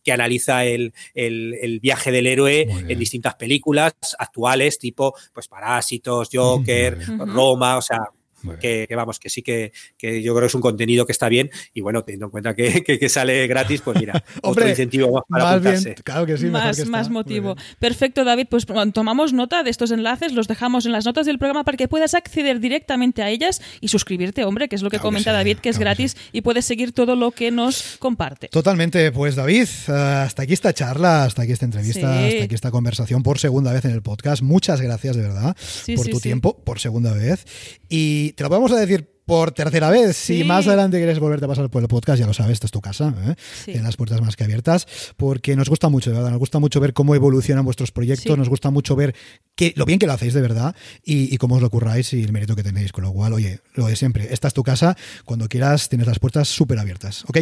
[0.05, 0.93] que analiza el,
[1.83, 8.01] viaje del héroe en distintas películas actuales, tipo pues Parásitos, Joker, Roma, o sea,
[8.61, 11.51] que, vamos, que sí que, que, yo creo que es un contenido que está bien
[11.75, 15.53] y bueno, teniendo en cuenta que, que, sale gratis, pues mira, otro incentivo para más
[15.55, 15.95] apuntarse.
[15.97, 17.57] claro que sí, más, más motivo.
[17.79, 21.65] Perfecto, David, pues tomamos nota de estos enlaces, los dejamos en las notas del programa
[21.65, 25.33] para que puedas acceder directamente a ellas y suscribirte, hombre, que es lo que comenta
[25.33, 28.49] David, que es gratis y puedes seguir todo lo que nos comparte.
[28.49, 32.71] Totalmente, pues David, eh, hasta aquí esta charla, hasta aquí esta entrevista, hasta aquí esta
[32.71, 34.43] conversación por segunda vez en el podcast.
[34.43, 35.57] Muchas gracias de verdad
[35.97, 37.45] por tu tiempo, por segunda vez.
[37.89, 40.17] Y te lo vamos a decir por tercera vez.
[40.17, 42.73] Si más adelante quieres volverte a pasar por el podcast, ya lo sabes, esta es
[42.73, 43.35] tu casa, ¿eh?
[43.67, 44.87] en las puertas más que abiertas,
[45.19, 48.49] porque nos gusta mucho, de verdad, nos gusta mucho ver cómo evolucionan vuestros proyectos, nos
[48.49, 49.15] gusta mucho ver
[49.55, 50.75] que, lo bien que lo hacéis de verdad
[51.05, 52.91] y, cómo os lo curráis y el mérito que tenéis.
[52.91, 56.19] Con lo cual, oye, lo de siempre, esta es tu casa, cuando quieras tienes las
[56.19, 57.39] puertas súper abiertas, ¿ok?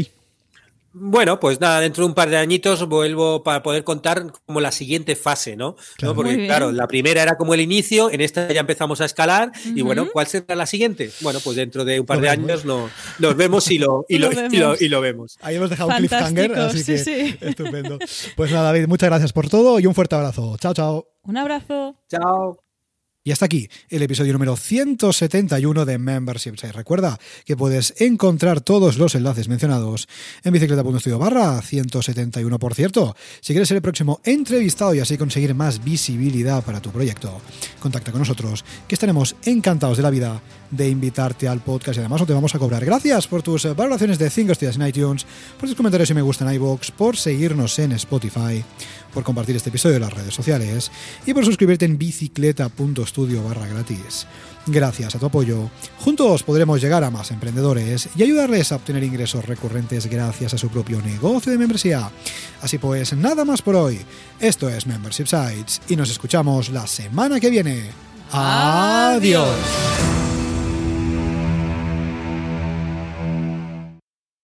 [0.98, 4.72] Bueno, pues nada, dentro de un par de añitos vuelvo para poder contar como la
[4.72, 5.76] siguiente fase, ¿no?
[6.14, 9.82] Porque claro, la primera era como el inicio, en esta ya empezamos a escalar y
[9.82, 11.10] bueno, ¿cuál será la siguiente?
[11.20, 12.88] Bueno, pues dentro de un par de años no,
[13.18, 14.30] nos vemos y lo, y, lo,
[14.80, 15.36] y, lo, vemos.
[15.42, 17.98] Ahí hemos dejado un cliffhanger, así que estupendo.
[18.34, 20.56] Pues nada, David, muchas gracias por todo y un fuerte abrazo.
[20.58, 21.08] Chao, chao.
[21.24, 21.94] Un abrazo.
[22.08, 22.65] Chao.
[23.26, 26.70] Y hasta aquí el episodio número 171 de Membership Site.
[26.70, 30.06] Recuerda que puedes encontrar todos los enlaces mencionados
[30.44, 32.56] en bicicleta.studio barra 171.
[32.60, 36.92] Por cierto, si quieres ser el próximo entrevistado y así conseguir más visibilidad para tu
[36.92, 37.40] proyecto,
[37.80, 42.20] contacta con nosotros, que estaremos encantados de la vida de invitarte al podcast y además
[42.20, 42.84] no te vamos a cobrar.
[42.84, 45.26] Gracias por tus valoraciones de 5 estrellas en iTunes,
[45.58, 48.62] por tus comentarios y me gusta en iVoox, por seguirnos en Spotify
[49.12, 50.90] por compartir este episodio en las redes sociales
[51.26, 54.26] y por suscribirte en bicicleta.studio barra gratis.
[54.66, 59.44] Gracias a tu apoyo, juntos podremos llegar a más emprendedores y ayudarles a obtener ingresos
[59.44, 62.10] recurrentes gracias a su propio negocio de membresía.
[62.60, 64.00] Así pues, nada más por hoy.
[64.40, 67.84] Esto es Membership Sites y nos escuchamos la semana que viene.
[68.32, 69.54] Adiós.